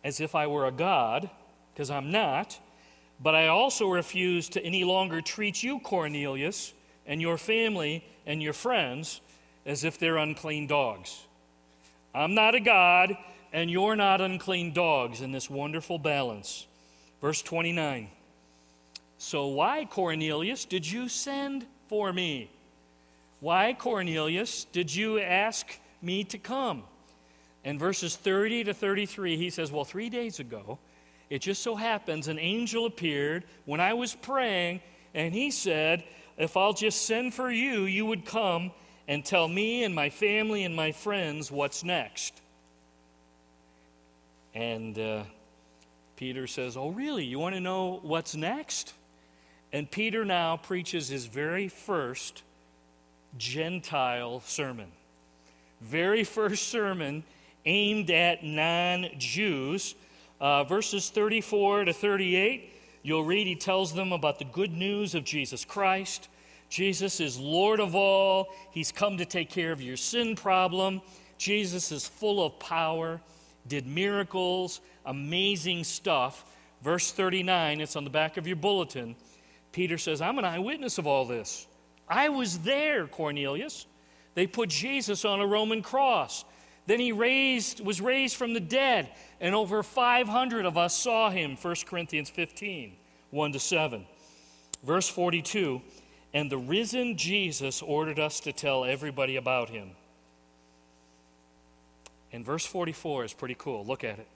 as 0.03 0.19
if 0.19 0.35
I 0.35 0.47
were 0.47 0.65
a 0.65 0.71
God, 0.71 1.29
because 1.73 1.89
I'm 1.89 2.11
not, 2.11 2.59
but 3.21 3.35
I 3.35 3.47
also 3.47 3.87
refuse 3.87 4.49
to 4.49 4.63
any 4.63 4.83
longer 4.83 5.21
treat 5.21 5.61
you, 5.63 5.79
Cornelius, 5.79 6.73
and 7.05 7.21
your 7.21 7.37
family 7.37 8.03
and 8.25 8.41
your 8.41 8.53
friends 8.53 9.21
as 9.65 9.83
if 9.83 9.99
they're 9.99 10.17
unclean 10.17 10.67
dogs. 10.67 11.25
I'm 12.13 12.33
not 12.33 12.55
a 12.55 12.59
God, 12.59 13.15
and 13.53 13.69
you're 13.69 13.95
not 13.95 14.21
unclean 14.21 14.73
dogs 14.73 15.21
in 15.21 15.31
this 15.31 15.49
wonderful 15.49 15.99
balance. 15.99 16.67
Verse 17.21 17.41
29. 17.41 18.09
So, 19.17 19.47
why, 19.47 19.85
Cornelius, 19.85 20.65
did 20.65 20.89
you 20.89 21.07
send 21.07 21.65
for 21.87 22.11
me? 22.11 22.49
Why, 23.39 23.73
Cornelius, 23.77 24.65
did 24.65 24.93
you 24.93 25.19
ask 25.19 25.67
me 26.01 26.23
to 26.25 26.37
come? 26.37 26.83
And 27.63 27.79
verses 27.79 28.15
30 28.15 28.65
to 28.65 28.73
33, 28.73 29.37
he 29.37 29.49
says, 29.49 29.71
Well, 29.71 29.85
three 29.85 30.09
days 30.09 30.39
ago, 30.39 30.79
it 31.29 31.39
just 31.39 31.61
so 31.61 31.75
happens 31.75 32.27
an 32.27 32.39
angel 32.39 32.85
appeared 32.85 33.45
when 33.65 33.79
I 33.79 33.93
was 33.93 34.15
praying, 34.15 34.81
and 35.13 35.33
he 35.33 35.51
said, 35.51 36.03
If 36.37 36.57
I'll 36.57 36.73
just 36.73 37.05
send 37.05 37.33
for 37.33 37.51
you, 37.51 37.83
you 37.83 38.05
would 38.05 38.25
come 38.25 38.71
and 39.11 39.25
tell 39.25 39.49
me 39.49 39.83
and 39.83 39.93
my 39.93 40.09
family 40.09 40.63
and 40.63 40.73
my 40.73 40.93
friends 40.93 41.51
what's 41.51 41.83
next. 41.83 42.39
And 44.55 44.97
uh, 44.97 45.23
Peter 46.15 46.47
says, 46.47 46.77
Oh, 46.77 46.91
really? 46.91 47.25
You 47.25 47.37
want 47.37 47.53
to 47.55 47.59
know 47.59 47.99
what's 48.03 48.37
next? 48.37 48.93
And 49.73 49.91
Peter 49.91 50.23
now 50.23 50.55
preaches 50.55 51.09
his 51.09 51.25
very 51.25 51.67
first 51.67 52.43
Gentile 53.37 54.39
sermon. 54.45 54.87
Very 55.81 56.23
first 56.23 56.69
sermon 56.69 57.25
aimed 57.65 58.11
at 58.11 58.45
non 58.45 59.07
Jews. 59.17 59.93
Uh, 60.39 60.63
verses 60.63 61.09
34 61.09 61.83
to 61.83 61.93
38, 61.93 62.71
you'll 63.03 63.25
read 63.25 63.45
he 63.45 63.55
tells 63.57 63.93
them 63.93 64.13
about 64.13 64.39
the 64.39 64.45
good 64.45 64.71
news 64.71 65.15
of 65.15 65.25
Jesus 65.25 65.65
Christ. 65.65 66.29
Jesus 66.71 67.19
is 67.19 67.37
Lord 67.37 67.81
of 67.81 67.95
all, 67.95 68.47
He's 68.71 68.93
come 68.93 69.17
to 69.17 69.25
take 69.25 69.49
care 69.49 69.73
of 69.73 69.81
your 69.81 69.97
sin 69.97 70.35
problem. 70.37 71.01
Jesus 71.37 71.91
is 71.91 72.07
full 72.07 72.43
of 72.43 72.57
power, 72.59 73.19
did 73.67 73.85
miracles, 73.85 74.79
amazing 75.05 75.83
stuff. 75.83 76.45
Verse 76.81 77.11
39, 77.11 77.81
it's 77.81 77.97
on 77.97 78.05
the 78.05 78.09
back 78.09 78.37
of 78.37 78.47
your 78.47 78.55
bulletin. 78.55 79.17
Peter 79.73 79.97
says, 79.97 80.21
I'm 80.21 80.39
an 80.39 80.45
eyewitness 80.45 80.97
of 80.97 81.05
all 81.05 81.25
this. 81.25 81.67
I 82.07 82.29
was 82.29 82.59
there, 82.59 83.05
Cornelius. 83.05 83.85
They 84.33 84.47
put 84.47 84.69
Jesus 84.69 85.25
on 85.25 85.41
a 85.41 85.45
Roman 85.45 85.81
cross. 85.81 86.45
Then 86.87 87.01
he 87.01 87.11
raised, 87.11 87.83
was 87.83 87.99
raised 87.99 88.37
from 88.37 88.53
the 88.53 88.59
dead, 88.61 89.11
and 89.41 89.53
over 89.53 89.83
500 89.83 90.65
of 90.65 90.77
us 90.77 90.97
saw 90.97 91.29
him. 91.29 91.57
1 91.61 91.75
Corinthians 91.85 92.29
15, 92.29 92.95
1 93.29 93.51
to 93.51 93.59
7. 93.59 94.05
Verse 94.83 95.09
42 95.09 95.81
And 96.33 96.49
the 96.49 96.57
risen 96.57 97.17
Jesus 97.17 97.81
ordered 97.81 98.19
us 98.19 98.39
to 98.41 98.53
tell 98.53 98.85
everybody 98.85 99.35
about 99.35 99.69
him. 99.69 99.91
And 102.31 102.45
verse 102.45 102.65
44 102.65 103.25
is 103.25 103.33
pretty 103.33 103.55
cool. 103.57 103.85
Look 103.85 104.03
at 104.03 104.19
it. 104.19 104.27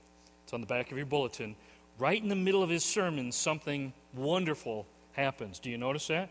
It's 0.44 0.54
on 0.54 0.62
the 0.62 0.68
back 0.68 0.92
of 0.92 0.98
your 0.98 1.06
bulletin. 1.06 1.56
Right 1.98 2.22
in 2.22 2.28
the 2.28 2.36
middle 2.36 2.62
of 2.62 2.70
his 2.70 2.84
sermon, 2.84 3.32
something 3.32 3.94
wonderful 4.14 4.86
happens. 5.14 5.60
Do 5.60 5.70
you 5.70 5.78
notice 5.78 6.08
that? 6.08 6.30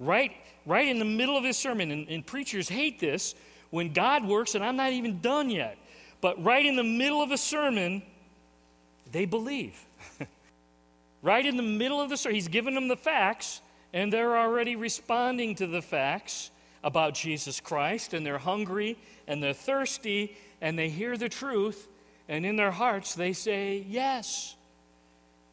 Right, 0.00 0.32
right 0.66 0.86
in 0.86 0.98
the 0.98 1.04
middle 1.04 1.36
of 1.36 1.44
his 1.44 1.56
sermon, 1.56 1.90
and, 1.90 2.08
and 2.08 2.26
preachers 2.26 2.68
hate 2.68 2.98
this 2.98 3.34
when 3.70 3.92
God 3.92 4.26
works 4.26 4.54
and 4.54 4.64
I'm 4.64 4.76
not 4.76 4.92
even 4.92 5.20
done 5.20 5.48
yet. 5.48 5.78
But 6.20 6.42
right 6.42 6.64
in 6.64 6.76
the 6.76 6.84
middle 6.84 7.22
of 7.22 7.30
a 7.30 7.38
sermon, 7.38 8.02
they 9.12 9.24
believe. 9.24 9.80
right 11.22 11.44
in 11.44 11.56
the 11.56 11.62
middle 11.62 12.00
of 12.00 12.10
the 12.10 12.16
sermon, 12.16 12.34
he's 12.34 12.48
given 12.48 12.74
them 12.74 12.88
the 12.88 12.96
facts, 12.96 13.60
and 13.96 14.12
they're 14.12 14.36
already 14.36 14.76
responding 14.76 15.54
to 15.54 15.66
the 15.66 15.80
facts 15.80 16.50
about 16.84 17.14
Jesus 17.14 17.60
Christ, 17.60 18.12
and 18.12 18.26
they're 18.26 18.36
hungry 18.36 18.98
and 19.26 19.42
they're 19.42 19.54
thirsty, 19.54 20.36
and 20.60 20.78
they 20.78 20.90
hear 20.90 21.16
the 21.16 21.30
truth, 21.30 21.88
and 22.28 22.44
in 22.44 22.56
their 22.56 22.70
hearts 22.70 23.14
they 23.14 23.32
say, 23.32 23.86
Yes. 23.88 24.54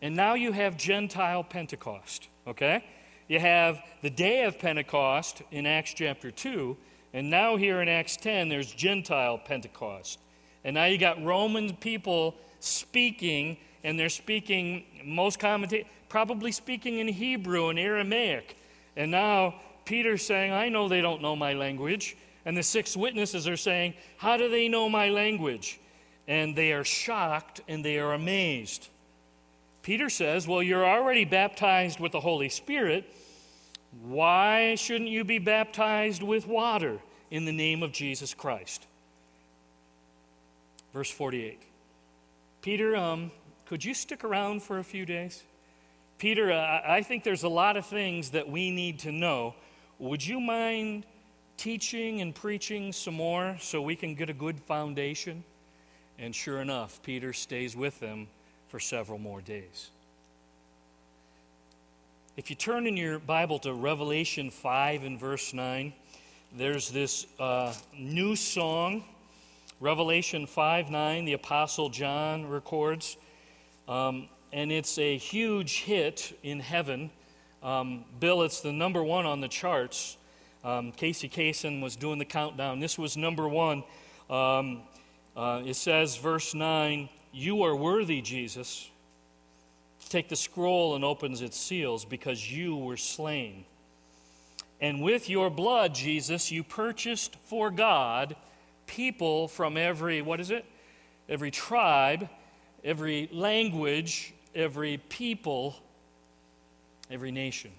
And 0.02 0.18
now 0.18 0.34
you 0.34 0.52
have 0.52 0.76
Gentile 0.76 1.46
Pentecost, 1.46 2.28
okay? 2.46 2.84
You 3.30 3.40
have 3.40 3.80
the 4.02 4.10
day 4.10 4.44
of 4.44 4.60
Pentecost 4.60 5.42
in 5.50 5.66
Acts 5.66 5.94
chapter 5.94 6.30
2, 6.30 6.76
and 7.14 7.30
now 7.30 7.56
here 7.56 7.82
in 7.82 7.88
Acts 7.88 8.18
10, 8.18 8.50
there's 8.50 8.70
Gentile 8.70 9.38
Pentecost. 9.38 10.20
And 10.66 10.74
now 10.74 10.84
you 10.84 10.98
got 10.98 11.24
Roman 11.24 11.78
people 11.78 12.36
speaking, 12.60 13.56
and 13.86 13.98
they're 13.98 14.10
speaking, 14.10 14.84
most 15.06 15.40
commentators, 15.40 15.88
probably 16.14 16.52
speaking 16.52 17.00
in 17.00 17.08
Hebrew 17.08 17.70
and 17.70 17.80
Aramaic. 17.80 18.56
And 18.96 19.10
now 19.10 19.56
Peter's 19.84 20.24
saying, 20.24 20.52
I 20.54 20.70
know 20.70 20.88
they 20.88 21.02
don't 21.02 21.24
know 21.24 21.36
my 21.36 21.54
language. 21.54 22.16
And 22.46 22.56
the 22.56 22.62
six 22.62 22.96
witnesses 22.96 23.48
are 23.48 23.58
saying, 23.58 23.96
How 24.18 24.38
do 24.38 24.48
they 24.48 24.68
know 24.68 24.88
my 24.88 25.10
language? 25.10 25.80
And 26.28 26.56
they 26.56 26.72
are 26.72 26.84
shocked 26.84 27.62
and 27.68 27.84
they 27.84 27.98
are 27.98 28.14
amazed. 28.14 28.90
Peter 29.82 30.08
says, 30.08 30.48
Well, 30.48 30.62
you're 30.62 30.86
already 30.86 31.26
baptized 31.26 32.00
with 32.00 32.12
the 32.12 32.20
Holy 32.20 32.50
Spirit. 32.50 33.12
Why 34.04 34.76
shouldn't 34.76 35.10
you 35.10 35.24
be 35.24 35.40
baptized 35.40 36.22
with 36.22 36.46
water 36.46 37.00
in 37.32 37.46
the 37.46 37.52
name 37.52 37.82
of 37.82 37.92
Jesus 37.92 38.36
Christ? 38.36 38.86
Verse 40.94 41.10
48. 41.10 41.60
Peter, 42.62 42.96
um, 42.96 43.32
could 43.66 43.84
you 43.84 43.96
stick 43.96 44.24
around 44.24 44.62
for 44.62 44.78
a 44.78 44.84
few 44.84 45.08
days? 45.08 45.42
Peter, 46.24 46.54
I 46.54 47.04
think 47.04 47.26
there's 47.26 47.44
a 47.44 47.50
lot 47.50 47.76
of 47.76 47.86
things 47.86 48.30
that 48.30 48.48
we 48.48 48.72
need 48.72 49.00
to 49.00 49.12
know. 49.12 49.56
Would 50.00 50.26
you 50.26 50.40
mind 50.40 51.06
teaching 51.58 52.22
and 52.22 52.34
preaching 52.34 52.94
some 52.94 53.16
more 53.16 53.58
so 53.60 53.82
we 53.82 53.98
can 53.98 54.16
get 54.16 54.30
a 54.30 54.34
good 54.34 54.58
foundation? 54.58 55.44
And 56.18 56.34
sure 56.34 56.62
enough, 56.62 57.04
Peter 57.04 57.34
stays 57.34 57.76
with 57.76 58.00
them 58.00 58.30
for 58.70 58.80
several 58.80 59.20
more 59.20 59.42
days. 59.42 59.90
If 62.38 62.50
you 62.50 62.56
turn 62.56 62.88
in 62.88 62.96
your 62.96 63.20
Bible 63.20 63.60
to 63.60 63.74
Revelation 63.74 64.50
5 64.50 65.04
and 65.04 65.20
verse 65.20 65.54
9, 65.54 65.92
there's 66.56 66.90
this 66.90 67.28
uh, 67.38 67.74
new 68.00 68.38
song, 68.38 69.04
Revelation 69.82 70.48
5 70.48 70.90
9, 70.90 71.26
the 71.26 71.34
Apostle 71.34 71.90
John 71.90 72.48
records. 72.48 73.18
Um, 73.90 74.30
and 74.54 74.72
it's 74.72 74.98
a 74.98 75.18
huge 75.18 75.82
hit 75.82 76.38
in 76.44 76.62
heaven. 76.62 77.12
Um, 77.62 78.06
Bill, 78.20 78.44
it's 78.44 78.62
the 78.62 78.72
number 78.72 79.04
one 79.04 79.26
on 79.26 79.42
the 79.42 79.50
charts. 79.50 80.16
Um, 80.64 80.94
Casey 80.94 81.28
Kasem 81.28 81.82
was 81.82 81.98
doing 81.98 82.20
the 82.20 82.26
countdown. 82.26 82.80
This 82.80 82.98
was 82.98 83.18
number 83.18 83.50
one. 83.50 83.84
Um, 84.30 84.84
uh, 85.36 85.64
it 85.66 85.76
says, 85.76 86.16
verse 86.16 86.54
9, 86.54 87.10
You 87.34 87.64
are 87.64 87.76
worthy, 87.76 88.22
Jesus 88.22 88.90
take 90.14 90.30
the 90.30 90.36
scroll 90.36 90.96
and 90.96 91.04
opens 91.04 91.42
its 91.42 91.58
seals 91.58 92.06
because 92.06 92.52
you 92.52 92.76
were 92.76 92.98
slain. 92.98 93.66
And 94.80 95.02
with 95.02 95.28
your 95.28 95.50
blood, 95.50 95.96
Jesus, 95.96 96.52
you 96.52 96.64
purchased 96.64 97.36
for 97.48 97.72
God 97.72 98.36
people 98.86 99.48
from 99.48 99.76
every, 99.76 100.22
what 100.22 100.40
is 100.40 100.52
it? 100.52 100.66
Every 101.28 101.50
tribe, 101.50 102.30
every 102.84 103.28
language, 103.32 104.36
every 104.56 104.98
people, 104.98 105.76
every 107.10 107.32
nation. 107.32 107.72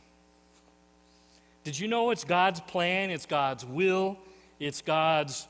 Did 1.65 1.79
you 1.79 1.89
know 1.89 2.11
it's 2.11 2.25
God's 2.25 2.61
plan? 2.61 3.11
It's 3.11 3.27
God's 3.27 3.65
will. 3.65 4.19
It's 4.61 4.83
God's 4.83 5.49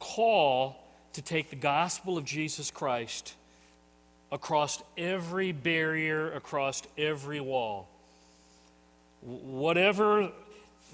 call 0.00 0.76
to 1.12 1.22
take 1.22 1.50
the 1.50 1.56
gospel 1.56 2.18
of 2.18 2.24
Jesus 2.24 2.70
Christ 2.70 3.34
across 4.30 4.82
every 4.96 5.52
barrier, 5.52 6.32
across 6.32 6.82
every 6.96 7.40
wall. 7.40 7.88
Whatever 9.22 10.30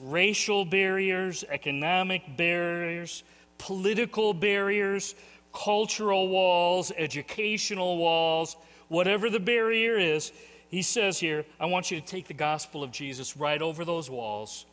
racial 0.01 0.65
barriers, 0.65 1.45
economic 1.49 2.37
barriers, 2.37 3.23
political 3.59 4.35
barriers, 4.35 5.15
cultural 5.55 6.29
walls, 6.29 6.93
educational 6.97 7.97
walls, 7.97 8.57
whatever 8.89 9.31
the 9.31 9.41
barrier 9.41 9.97
is, 9.97 10.33
he 10.69 10.83
says 10.83 11.19
here, 11.21 11.45
I 11.61 11.67
want 11.67 11.91
you 11.91 12.01
to 12.01 12.07
take 12.07 12.27
the 12.27 12.35
gospel 12.35 12.83
of 12.83 12.91
Jesus 12.91 13.37
right 13.37 13.63
over 13.63 13.85
those 13.85 14.11
walls 14.11 14.67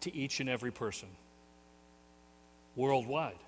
to 0.00 0.14
each 0.14 0.40
and 0.40 0.48
every 0.48 0.72
person 0.72 1.08
worldwide. 2.76 3.38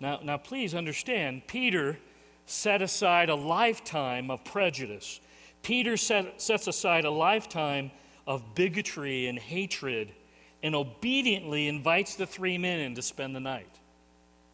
Now, 0.00 0.20
now 0.22 0.36
please 0.36 0.74
understand, 0.74 1.46
Peter 1.46 1.98
set 2.44 2.82
aside 2.82 3.28
a 3.28 3.34
lifetime 3.34 4.30
of 4.30 4.44
prejudice. 4.44 5.20
Peter 5.62 5.96
set, 5.96 6.40
sets 6.40 6.66
aside 6.66 7.04
a 7.04 7.10
lifetime 7.10 7.90
of 8.26 8.54
bigotry 8.54 9.26
and 9.26 9.38
hatred 9.38 10.12
and 10.62 10.74
obediently 10.74 11.68
invites 11.68 12.16
the 12.16 12.26
three 12.26 12.58
men 12.58 12.80
in 12.80 12.94
to 12.94 13.02
spend 13.02 13.34
the 13.34 13.40
night. 13.40 13.78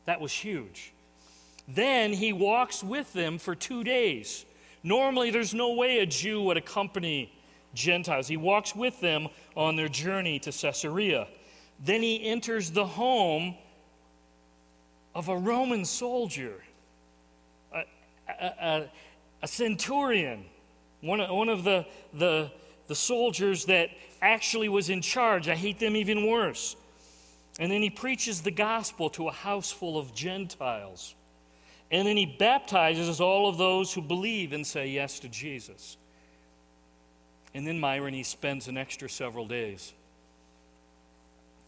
That 0.05 0.21
was 0.21 0.33
huge. 0.33 0.93
Then 1.69 2.13
he 2.13 2.33
walks 2.33 2.83
with 2.83 3.13
them 3.13 3.39
for 3.39 3.55
two 3.55 3.85
days. 3.85 4.45
Normally, 4.83 5.31
there's 5.31 5.55
no 5.55 5.75
way 5.75 6.01
a 6.01 6.07
Jew 6.07 6.43
would 6.43 6.57
accompany 6.57 7.33
Gentiles. 7.75 8.29
He 8.29 8.37
walks 8.37 8.75
with 8.75 9.01
them 9.01 9.29
on 9.57 9.77
their 9.77 9.89
journey 9.89 10.39
to 10.41 10.53
Caesarea. 10.53 11.29
Then 11.85 12.03
he 12.03 12.25
enters 12.25 12.71
the 12.71 12.87
home 12.87 13.57
of 15.15 15.29
a 15.29 15.37
Roman 15.37 15.85
soldier, 15.85 16.55
a, 17.75 17.85
a, 18.29 18.91
a 19.43 19.49
centurion, 19.49 20.45
one 21.01 21.21
of, 21.21 21.31
one 21.31 21.49
of 21.49 21.65
the, 21.65 21.87
the, 22.15 22.51
the 22.87 22.95
soldiers 22.95 23.67
that 23.67 23.91
actually 24.21 24.69
was 24.69 24.91
in 24.91 25.01
charge. 25.01 25.49
I 25.49 25.55
hate 25.55 25.79
them 25.79 25.97
even 25.97 26.27
worse. 26.27 26.77
And 27.59 27.71
then 27.71 27.83
he 27.83 27.91
preaches 27.91 28.41
the 28.41 28.51
gospel 28.51 29.11
to 29.11 29.29
a 29.29 29.33
house 29.33 29.71
full 29.71 29.99
of 29.99 30.15
Gentiles. 30.15 31.15
And 31.93 32.09
then 32.09 32.17
he 32.17 32.25
baptizes 32.25 33.21
all 33.21 33.49
of 33.49 33.59
those 33.59 33.93
who 33.93 34.01
believe 34.01 34.55
and 34.55 34.67
say 34.67 34.89
yes 34.89 35.21
to 35.21 35.29
Jesus. 35.29 35.99
And 37.55 37.67
then 37.67 37.79
Myron, 37.79 38.15
he 38.15 38.23
spends 38.23 38.67
an 38.67 38.79
extra 38.79 39.11
several 39.11 39.47
days 39.47 39.93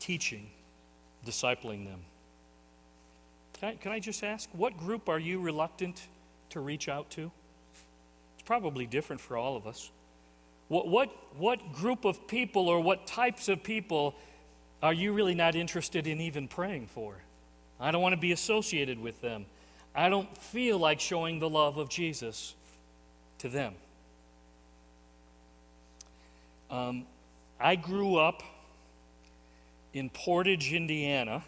teaching, 0.00 0.48
discipling 1.26 1.86
them. 1.86 2.00
Can 3.54 3.68
I, 3.70 3.74
can 3.76 3.92
I 3.92 4.00
just 4.00 4.22
ask, 4.24 4.48
what 4.52 4.76
group 4.76 5.08
are 5.08 5.18
you 5.18 5.40
reluctant 5.40 6.08
to 6.50 6.60
reach 6.60 6.88
out 6.88 7.10
to? 7.10 7.30
It's 8.34 8.46
probably 8.46 8.86
different 8.86 9.20
for 9.20 9.36
all 9.36 9.56
of 9.56 9.66
us. 9.66 9.90
What, 10.68 10.88
what, 10.88 11.10
what 11.36 11.72
group 11.72 12.04
of 12.04 12.26
people 12.26 12.68
or 12.68 12.80
what 12.80 13.06
types 13.06 13.48
of 13.48 13.62
people 13.62 14.14
are 14.82 14.92
you 14.92 15.12
really 15.12 15.34
not 15.34 15.54
interested 15.54 16.06
in 16.06 16.20
even 16.20 16.48
praying 16.48 16.88
for? 16.88 17.16
I 17.78 17.90
don't 17.90 18.02
want 18.02 18.14
to 18.14 18.20
be 18.20 18.32
associated 18.32 18.98
with 18.98 19.20
them. 19.20 19.46
I 19.95 20.09
don't 20.09 20.36
feel 20.36 20.78
like 20.78 21.01
showing 21.01 21.38
the 21.38 21.49
love 21.49 21.76
of 21.76 21.88
Jesus 21.88 22.55
to 23.38 23.49
them. 23.49 23.74
Um, 26.70 27.07
I 27.61 27.76
grew 27.76 28.16
up 28.16 28.42
in 29.92 30.11
Portage, 30.11 30.72
Indiana 30.72 31.45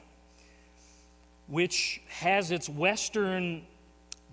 which 1.49 2.01
has 2.09 2.51
its 2.51 2.68
western 2.68 3.62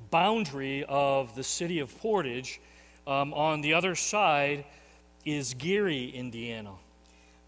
boundary 0.09 0.83
of 0.87 1.35
the 1.35 1.43
city 1.43 1.79
of 1.79 1.95
Portage. 1.99 2.59
Um, 3.05 3.33
on 3.33 3.61
the 3.61 3.73
other 3.73 3.95
side 3.95 4.65
is 5.25 5.53
Gary, 5.53 6.09
Indiana. 6.09 6.71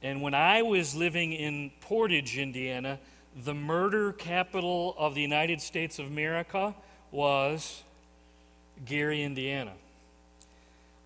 And 0.04 0.22
when 0.22 0.34
I 0.34 0.62
was 0.62 0.96
living 0.96 1.34
in 1.34 1.72
Portage, 1.82 2.38
Indiana, 2.38 3.00
the 3.44 3.54
murder 3.54 4.14
capital 4.14 4.96
of 4.98 5.16
the 5.16 5.22
United 5.22 5.62
States 5.62 6.00
of 6.00 6.08
America 6.08 6.76
was 7.12 7.84
Gary, 8.86 9.24
Indiana. 9.24 9.74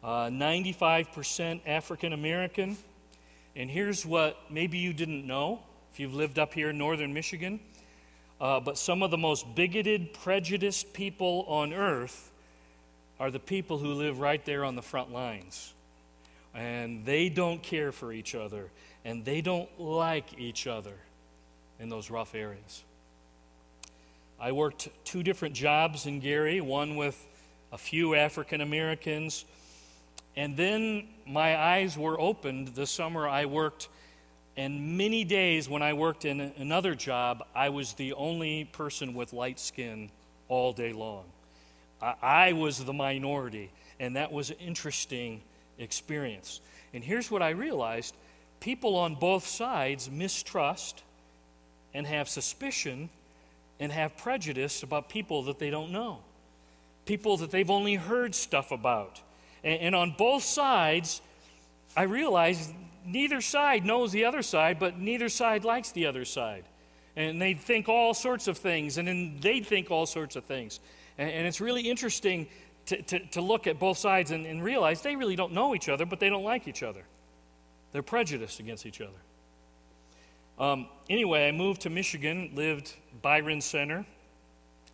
Uh, 0.03 0.27
95% 0.27 1.61
African 1.65 2.13
American. 2.13 2.77
And 3.55 3.69
here's 3.69 4.05
what 4.05 4.37
maybe 4.49 4.77
you 4.77 4.93
didn't 4.93 5.25
know 5.25 5.59
if 5.91 5.99
you've 5.99 6.13
lived 6.13 6.39
up 6.39 6.53
here 6.53 6.69
in 6.69 6.77
northern 6.77 7.13
Michigan 7.13 7.59
uh, 8.39 8.59
but 8.59 8.77
some 8.77 9.03
of 9.03 9.11
the 9.11 9.17
most 9.17 9.53
bigoted, 9.53 10.13
prejudiced 10.13 10.93
people 10.93 11.43
on 11.47 11.73
earth 11.73 12.31
are 13.19 13.31
the 13.31 13.39
people 13.39 13.77
who 13.77 13.93
live 13.93 14.19
right 14.19 14.43
there 14.45 14.63
on 14.63 14.75
the 14.75 14.81
front 14.81 15.11
lines. 15.11 15.73
And 16.53 17.05
they 17.05 17.29
don't 17.29 17.61
care 17.61 17.91
for 17.91 18.13
each 18.13 18.35
other, 18.35 18.69
and 19.03 19.25
they 19.25 19.41
don't 19.41 19.69
like 19.79 20.39
each 20.39 20.67
other 20.67 20.93
in 21.79 21.89
those 21.89 22.09
rough 22.09 22.35
areas. 22.35 22.83
I 24.39 24.51
worked 24.51 24.89
two 25.03 25.23
different 25.23 25.55
jobs 25.55 26.05
in 26.05 26.19
Gary, 26.19 26.61
one 26.61 26.95
with 26.95 27.27
a 27.71 27.77
few 27.77 28.15
African 28.15 28.61
Americans. 28.61 29.45
And 30.35 30.55
then 30.55 31.07
my 31.25 31.57
eyes 31.57 31.97
were 31.97 32.19
opened 32.19 32.69
the 32.69 32.87
summer 32.87 33.27
I 33.27 33.45
worked 33.45 33.89
and 34.59 34.97
many 34.97 35.23
days 35.23 35.69
when 35.69 35.81
I 35.81 35.93
worked 35.93 36.25
in 36.25 36.41
another 36.57 36.93
job, 36.93 37.45
I 37.55 37.69
was 37.69 37.93
the 37.93 38.11
only 38.11 38.65
person 38.65 39.13
with 39.13 39.31
light 39.31 39.57
skin 39.57 40.11
all 40.49 40.73
day 40.73 40.91
long. 40.91 41.23
I, 42.01 42.51
was 42.51 42.83
the 42.83 42.91
minority, 42.91 43.71
and 44.01 44.17
that 44.17 44.33
was 44.33 44.49
an 44.49 44.57
interesting 44.59 45.43
experience. 45.77 46.59
And 46.93 47.01
here's 47.01 47.31
what 47.31 47.41
I 47.41 47.51
realized 47.51 48.13
people 48.59 48.97
on 48.97 49.15
both 49.15 49.47
sides 49.47 50.11
mistrust 50.11 51.03
and 51.93 52.05
have 52.05 52.29
suspicion 52.29 53.09
and 53.79 53.91
have 53.91 54.17
prejudice 54.17 54.83
about 54.83 55.09
people 55.09 55.43
that 55.43 55.59
they 55.59 55.69
don't 55.69 55.91
know, 55.91 56.19
people 57.05 57.37
that 57.37 57.51
they've 57.51 57.69
only 57.69 57.95
heard 57.95 58.35
stuff 58.35 58.71
about. 58.71 59.21
And, 59.63 59.79
and 59.81 59.95
on 59.95 60.15
both 60.17 60.43
sides, 60.43 61.21
I 61.95 62.03
realized 62.03 62.73
neither 63.05 63.41
side 63.41 63.85
knows 63.85 64.11
the 64.11 64.25
other 64.25 64.41
side, 64.41 64.79
but 64.79 64.99
neither 64.99 65.29
side 65.29 65.63
likes 65.63 65.91
the 65.91 66.05
other 66.05 66.25
side. 66.25 66.65
And 67.15 67.41
they 67.41 67.53
think 67.53 67.89
all 67.89 68.13
sorts 68.13 68.47
of 68.47 68.57
things, 68.57 68.97
and 68.97 69.07
then 69.07 69.37
they 69.41 69.59
think 69.59 69.91
all 69.91 70.05
sorts 70.05 70.35
of 70.35 70.45
things. 70.45 70.79
And, 71.17 71.29
and 71.29 71.47
it's 71.47 71.59
really 71.59 71.89
interesting 71.89 72.47
to, 72.87 73.01
to, 73.01 73.19
to, 73.27 73.41
look 73.41 73.67
at 73.67 73.79
both 73.79 73.97
sides 73.97 74.31
and, 74.31 74.45
and 74.45 74.63
realize 74.63 75.01
they 75.01 75.15
really 75.15 75.35
don't 75.35 75.53
know 75.53 75.75
each 75.75 75.89
other, 75.89 76.05
but 76.05 76.19
they 76.19 76.29
don't 76.29 76.43
like 76.43 76.67
each 76.67 76.81
other. 76.81 77.03
They're 77.91 78.03
prejudiced 78.03 78.59
against 78.59 78.85
each 78.85 79.01
other. 79.01 79.17
Um, 80.59 80.87
anyway, 81.09 81.47
I 81.47 81.53
moved 81.53 81.81
to 81.81 81.89
Michigan, 81.89 82.51
lived 82.53 82.93
Byron 83.21 83.61
Center. 83.61 84.05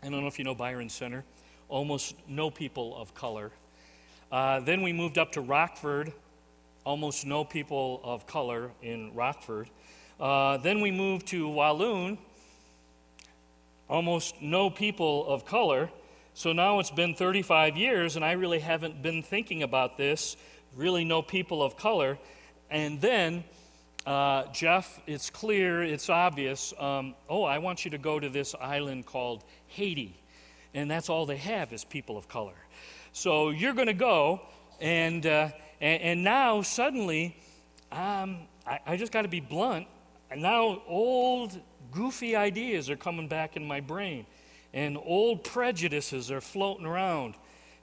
I 0.03 0.09
don't 0.09 0.21
know 0.21 0.27
if 0.27 0.37
you 0.37 0.45
know 0.45 0.53
Byron 0.53 0.89
Center. 0.89 1.23
Almost 1.69 2.13
no 2.27 2.51
people 2.51 2.95
of 2.95 3.15
color. 3.15 3.51
Uh, 4.31 4.59
then 4.59 4.83
we 4.83 4.93
moved 4.93 5.17
up 5.17 5.31
to 5.31 5.41
Rockford, 5.41 6.13
almost 6.83 7.25
no 7.25 7.43
people 7.43 7.99
of 8.03 8.27
color 8.27 8.69
in 8.83 9.11
Rockford. 9.15 9.67
Uh, 10.19 10.57
then 10.57 10.81
we 10.81 10.91
moved 10.91 11.25
to 11.27 11.47
Walloon, 11.47 12.19
almost 13.89 14.39
no 14.43 14.69
people 14.69 15.25
of 15.25 15.45
color. 15.45 15.89
So 16.35 16.53
now 16.53 16.77
it's 16.77 16.91
been 16.91 17.15
35 17.15 17.75
years, 17.75 18.15
and 18.15 18.23
I 18.23 18.33
really 18.33 18.59
haven't 18.59 19.01
been 19.01 19.23
thinking 19.23 19.63
about 19.63 19.97
this. 19.97 20.37
Really, 20.75 21.03
no 21.03 21.23
people 21.23 21.63
of 21.63 21.75
color. 21.75 22.19
And 22.69 23.01
then, 23.01 23.43
uh, 24.05 24.45
Jeff, 24.51 24.99
it's 25.07 25.29
clear, 25.29 25.83
it's 25.83 26.09
obvious. 26.09 26.73
Um, 26.79 27.15
oh, 27.29 27.43
I 27.43 27.57
want 27.57 27.85
you 27.85 27.91
to 27.91 27.97
go 27.97 28.19
to 28.19 28.29
this 28.29 28.55
island 28.59 29.05
called 29.05 29.43
Haiti. 29.67 30.21
And 30.73 30.91
that's 30.91 31.09
all 31.09 31.25
they 31.25 31.37
have 31.37 31.73
is 31.73 31.83
people 31.83 32.17
of 32.17 32.27
color. 32.27 32.55
So 33.13 33.49
you're 33.49 33.73
going 33.73 33.87
to 33.87 33.93
go, 33.93 34.41
and 34.81 35.25
uh, 35.25 35.49
and, 35.81 36.01
and 36.01 36.23
now, 36.23 36.61
suddenly, 36.61 37.35
um, 37.91 38.39
I, 38.65 38.79
I 38.85 38.97
just 38.97 39.11
got 39.11 39.23
to 39.23 39.27
be 39.27 39.39
blunt. 39.39 39.87
Now, 40.35 40.81
old, 40.87 41.59
goofy 41.91 42.35
ideas 42.35 42.89
are 42.89 42.95
coming 42.95 43.27
back 43.27 43.55
in 43.55 43.65
my 43.65 43.79
brain, 43.79 44.25
and 44.73 44.97
old 44.97 45.43
prejudices 45.43 46.31
are 46.31 46.41
floating 46.41 46.85
around 46.85 47.35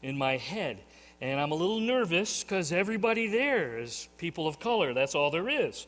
in 0.03 0.17
my 0.17 0.37
head. 0.37 0.81
And 1.21 1.39
I'm 1.39 1.53
a 1.53 1.55
little 1.55 1.81
nervous 1.81 2.43
because 2.43 2.73
everybody 2.73 3.29
there 3.29 3.79
is 3.79 4.09
people 4.19 4.49
of 4.49 4.59
color. 4.59 4.93
That's 4.93 5.15
all 5.15 5.31
there 5.31 5.49
is. 5.49 5.87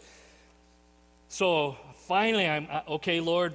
So 1.29 1.77
finally, 2.07 2.47
I'm 2.47 2.69
okay, 2.89 3.21
Lord, 3.21 3.55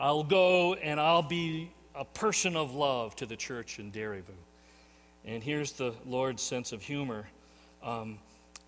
I'll 0.00 0.24
go 0.24 0.74
and 0.74 1.00
I'll 1.00 1.22
be 1.22 1.70
a 1.94 2.04
person 2.04 2.56
of 2.56 2.74
love 2.74 3.16
to 3.16 3.26
the 3.26 3.36
church 3.36 3.78
in 3.78 3.90
Dairyville. 3.90 4.44
And 5.24 5.42
here's 5.42 5.72
the 5.72 5.94
Lord's 6.06 6.42
sense 6.42 6.72
of 6.72 6.82
humor 6.82 7.26
um, 7.82 8.18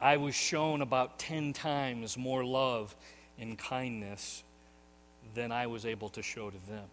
I 0.01 0.17
was 0.17 0.35
shown 0.35 0.83
about 0.83 1.19
10 1.19 1.53
times 1.53 2.17
more 2.17 2.45
love 2.45 2.95
and 3.39 3.59
kindness 3.59 4.43
than 5.35 5.53
I 5.53 5.67
was 5.67 5.85
able 5.85 6.09
to 6.11 6.23
show 6.23 6.51
to 6.51 6.57
them. 6.69 6.85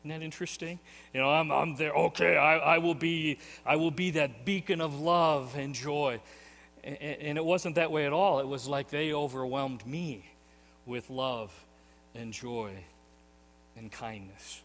Isn't 0.00 0.10
that 0.10 0.24
interesting? 0.24 0.78
You 1.12 1.20
know, 1.20 1.30
I'm, 1.30 1.50
I'm 1.50 1.76
there, 1.76 1.92
okay, 1.92 2.36
I, 2.36 2.56
I, 2.58 2.78
will 2.78 2.94
be, 2.94 3.38
I 3.64 3.76
will 3.76 3.90
be 3.90 4.12
that 4.12 4.44
beacon 4.44 4.80
of 4.80 5.00
love 5.00 5.56
and 5.56 5.74
joy. 5.74 6.20
And, 6.84 6.96
and 6.96 7.38
it 7.38 7.44
wasn't 7.44 7.74
that 7.74 7.90
way 7.90 8.06
at 8.06 8.12
all. 8.12 8.38
It 8.38 8.46
was 8.46 8.66
like 8.68 8.88
they 8.88 9.12
overwhelmed 9.12 9.86
me 9.86 10.24
with 10.86 11.10
love 11.10 11.52
and 12.14 12.32
joy 12.32 12.72
and 13.76 13.90
kindness. 13.92 14.62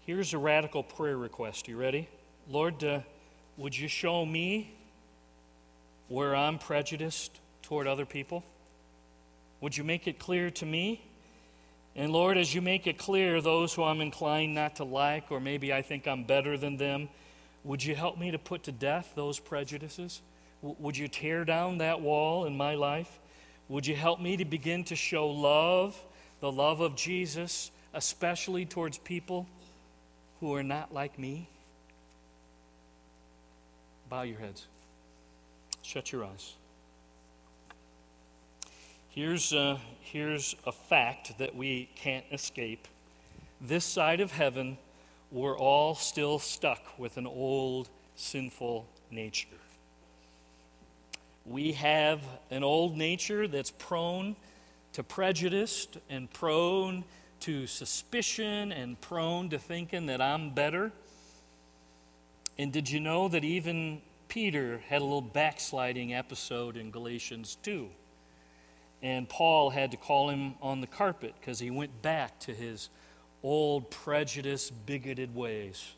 Here's 0.00 0.34
a 0.34 0.38
radical 0.38 0.82
prayer 0.82 1.16
request. 1.16 1.68
You 1.68 1.76
ready? 1.76 2.08
Lord, 2.48 2.82
uh, 2.82 3.00
would 3.56 3.78
you 3.78 3.86
show 3.86 4.26
me 4.26 4.74
where 6.08 6.34
I'm 6.34 6.58
prejudiced 6.58 7.38
toward 7.62 7.86
other 7.86 8.04
people? 8.04 8.42
Would 9.60 9.76
you 9.76 9.84
make 9.84 10.08
it 10.08 10.18
clear 10.18 10.50
to 10.50 10.66
me? 10.66 11.04
And 11.94 12.10
Lord, 12.10 12.36
as 12.36 12.54
you 12.54 12.62
make 12.62 12.86
it 12.86 12.98
clear, 12.98 13.40
those 13.40 13.74
who 13.74 13.84
I'm 13.84 14.00
inclined 14.00 14.54
not 14.54 14.76
to 14.76 14.84
like, 14.84 15.30
or 15.30 15.38
maybe 15.38 15.72
I 15.72 15.82
think 15.82 16.08
I'm 16.08 16.24
better 16.24 16.56
than 16.56 16.78
them, 16.78 17.08
would 17.62 17.84
you 17.84 17.94
help 17.94 18.18
me 18.18 18.30
to 18.32 18.38
put 18.38 18.64
to 18.64 18.72
death 18.72 19.12
those 19.14 19.38
prejudices? 19.38 20.20
W- 20.62 20.76
would 20.80 20.96
you 20.96 21.06
tear 21.06 21.44
down 21.44 21.78
that 21.78 22.00
wall 22.00 22.46
in 22.46 22.56
my 22.56 22.74
life? 22.74 23.20
Would 23.72 23.86
you 23.86 23.96
help 23.96 24.20
me 24.20 24.36
to 24.36 24.44
begin 24.44 24.84
to 24.84 24.94
show 24.94 25.30
love, 25.30 25.98
the 26.40 26.52
love 26.52 26.80
of 26.80 26.94
Jesus, 26.94 27.70
especially 27.94 28.66
towards 28.66 28.98
people 28.98 29.46
who 30.40 30.54
are 30.54 30.62
not 30.62 30.92
like 30.92 31.18
me? 31.18 31.48
Bow 34.10 34.22
your 34.22 34.38
heads. 34.38 34.66
Shut 35.80 36.12
your 36.12 36.26
eyes. 36.26 36.52
Here's, 39.08 39.54
uh, 39.54 39.78
here's 40.02 40.54
a 40.66 40.72
fact 40.72 41.38
that 41.38 41.56
we 41.56 41.88
can't 41.94 42.26
escape. 42.30 42.86
This 43.58 43.86
side 43.86 44.20
of 44.20 44.32
heaven, 44.32 44.76
we're 45.30 45.56
all 45.56 45.94
still 45.94 46.38
stuck 46.38 46.98
with 46.98 47.16
an 47.16 47.26
old 47.26 47.88
sinful 48.16 48.86
nature. 49.10 49.61
We 51.44 51.72
have 51.72 52.20
an 52.50 52.62
old 52.62 52.96
nature 52.96 53.48
that's 53.48 53.72
prone 53.72 54.36
to 54.92 55.02
prejudice 55.02 55.88
and 56.08 56.32
prone 56.32 57.04
to 57.40 57.66
suspicion 57.66 58.70
and 58.70 59.00
prone 59.00 59.50
to 59.50 59.58
thinking 59.58 60.06
that 60.06 60.20
I'm 60.20 60.50
better. 60.50 60.92
And 62.58 62.72
did 62.72 62.88
you 62.88 63.00
know 63.00 63.26
that 63.28 63.42
even 63.42 64.02
Peter 64.28 64.82
had 64.88 65.00
a 65.00 65.04
little 65.04 65.20
backsliding 65.20 66.14
episode 66.14 66.76
in 66.76 66.92
Galatians 66.92 67.56
2? 67.62 67.88
And 69.02 69.28
Paul 69.28 69.70
had 69.70 69.90
to 69.90 69.96
call 69.96 70.30
him 70.30 70.54
on 70.62 70.80
the 70.80 70.86
carpet 70.86 71.34
because 71.40 71.58
he 71.58 71.70
went 71.70 72.02
back 72.02 72.38
to 72.40 72.54
his 72.54 72.88
old 73.42 73.90
prejudiced, 73.90 74.86
bigoted 74.86 75.34
ways. 75.34 75.94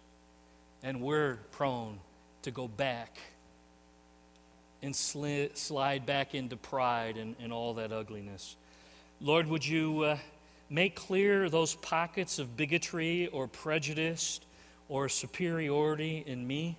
And 0.83 1.03
we're 1.03 1.37
prone 1.51 2.01
to 2.43 2.51
go 2.51 2.67
back 2.67 3.19
and 4.85 4.95
sli- 4.95 5.57
slide 5.57 6.05
back 6.07 6.35
into 6.35 6.57
pride 6.57 7.17
and, 7.17 7.35
and 7.41 7.53
all 7.53 7.75
that 7.75 7.91
ugliness. 7.91 8.57
Lord, 9.21 9.47
would 9.49 9.67
you 9.67 10.03
uh, 10.03 10.19
make 10.69 10.95
clear 10.95 11.49
those 11.49 11.75
pockets 11.77 12.39
of 12.39 12.57
bigotry 12.57 13.29
or 13.29 13.49
prejudice 13.49 14.41
or 14.89 15.09
superiority 15.09 16.23
in 16.27 16.47
me? 16.47 16.77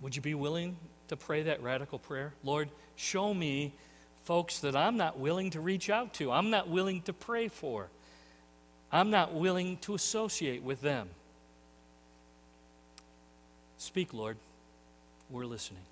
Would 0.00 0.16
you 0.16 0.22
be 0.22 0.34
willing 0.34 0.76
to 1.08 1.16
pray 1.16 1.44
that 1.44 1.62
radical 1.62 1.98
prayer? 1.98 2.32
Lord, 2.42 2.68
show 2.96 3.32
me 3.32 3.72
folks 4.24 4.58
that 4.60 4.74
I'm 4.74 4.96
not 4.96 5.18
willing 5.18 5.50
to 5.50 5.60
reach 5.60 5.88
out 5.90 6.14
to, 6.14 6.32
I'm 6.32 6.50
not 6.50 6.68
willing 6.68 7.02
to 7.02 7.12
pray 7.12 7.48
for, 7.48 7.88
I'm 8.90 9.10
not 9.10 9.32
willing 9.32 9.76
to 9.78 9.94
associate 9.94 10.62
with 10.62 10.80
them. 10.80 11.08
Speak, 13.78 14.12
Lord. 14.12 14.36
We're 15.34 15.46
listening. 15.46 15.82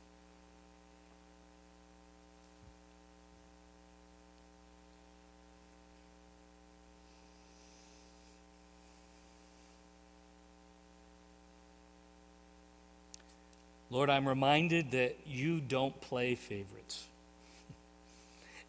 Lord, 13.91 14.11
I'm 14.11 14.29
reminded 14.29 14.93
that 14.93 15.17
you 15.27 15.59
don't 15.61 16.01
play 16.01 16.37
favorites. 16.37 17.09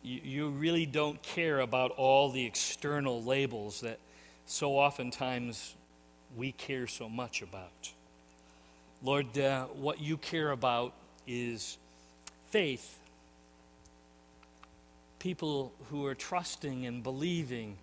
You, 0.06 0.20
you 0.22 0.50
really 0.50 0.86
don't 0.86 1.22
care 1.22 1.62
about 1.62 1.92
all 1.92 2.30
the 2.30 2.46
external 2.46 3.24
labels 3.24 3.80
that 3.82 4.00
so 4.46 4.72
oftentimes 4.72 5.76
we 6.36 6.52
care 6.52 6.88
so 6.88 7.08
much 7.08 7.42
about. 7.42 7.94
Lord, 9.04 9.38
uh, 9.38 9.66
what 9.66 10.00
you 10.00 10.16
care 10.16 10.52
about 10.52 10.94
is 11.28 11.78
faith. 12.52 13.00
People 15.20 15.74
who 15.90 16.06
are 16.06 16.16
trusting 16.16 16.86
and 16.86 17.04
believing 17.04 17.76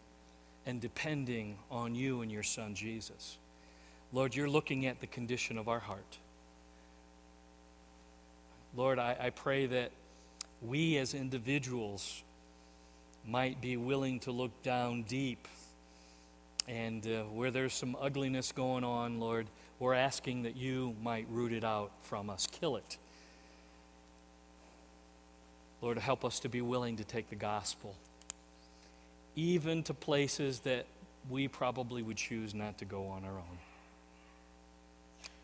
and 0.64 0.80
depending 0.80 1.58
on 1.70 1.94
you 1.94 2.22
and 2.22 2.32
your 2.32 2.42
Son, 2.42 2.74
Jesus. 2.74 3.36
Lord, 4.14 4.34
you're 4.34 4.48
looking 4.48 4.86
at 4.86 5.00
the 5.00 5.06
condition 5.06 5.58
of 5.58 5.68
our 5.68 5.78
heart. 5.78 6.18
Lord, 8.74 8.98
I, 8.98 9.14
I 9.20 9.30
pray 9.30 9.66
that 9.66 9.90
we 10.62 10.96
as 10.96 11.12
individuals 11.12 12.22
might 13.26 13.60
be 13.60 13.76
willing 13.76 14.20
to 14.20 14.32
look 14.32 14.62
down 14.62 15.02
deep. 15.02 15.48
And 16.66 17.06
uh, 17.06 17.24
where 17.24 17.50
there's 17.50 17.74
some 17.74 17.94
ugliness 18.00 18.52
going 18.52 18.84
on, 18.84 19.20
Lord, 19.20 19.46
we're 19.80 19.94
asking 19.94 20.42
that 20.42 20.56
you 20.56 20.94
might 21.02 21.26
root 21.30 21.52
it 21.52 21.64
out 21.64 21.90
from 22.02 22.30
us, 22.30 22.46
kill 22.46 22.76
it. 22.76 22.98
Lord, 25.80 25.98
help 25.98 26.24
us 26.24 26.38
to 26.40 26.48
be 26.50 26.60
willing 26.60 26.98
to 26.98 27.04
take 27.04 27.30
the 27.30 27.36
gospel, 27.36 27.96
even 29.34 29.82
to 29.84 29.94
places 29.94 30.60
that 30.60 30.84
we 31.30 31.48
probably 31.48 32.02
would 32.02 32.18
choose 32.18 32.54
not 32.54 32.76
to 32.78 32.84
go 32.84 33.06
on 33.06 33.24
our 33.24 33.32
own. 33.32 33.58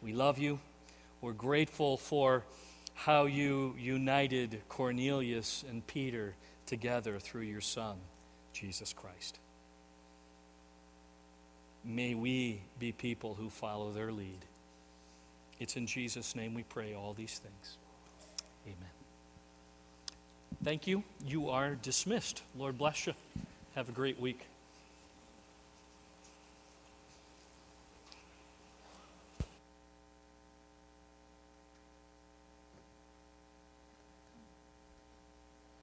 We 0.03 0.13
love 0.13 0.39
you. 0.39 0.61
We're 1.23 1.33
grateful 1.33 1.97
for 1.97 2.45
how 2.95 3.25
you 3.25 3.75
united 3.79 4.61
Cornelius 4.69 5.65
and 5.69 5.87
Peter 5.87 6.35
together 6.67 7.19
through 7.19 7.43
your 7.43 7.63
Son, 7.63 7.97
Jesus 8.53 8.93
Christ. 8.93 9.39
May 11.87 12.15
we 12.15 12.61
be 12.81 12.91
people 12.91 13.35
who 13.35 13.49
follow 13.49 13.93
their 13.93 14.11
lead. 14.11 14.45
It's 15.61 15.77
in 15.77 15.87
Jesus' 15.87 16.35
name 16.35 16.53
we 16.53 16.65
pray 16.65 16.95
all 16.95 17.15
these 17.15 17.39
things. 17.39 17.79
Amen. 18.67 18.91
Thank 20.65 20.89
you. 20.89 21.05
You 21.25 21.51
are 21.51 21.77
dismissed. 21.77 22.43
Lord 22.59 22.77
bless 22.77 23.07
you. 23.07 23.15
Have 23.77 23.89
a 23.89 23.93
great 23.93 24.21
week. 24.21 24.41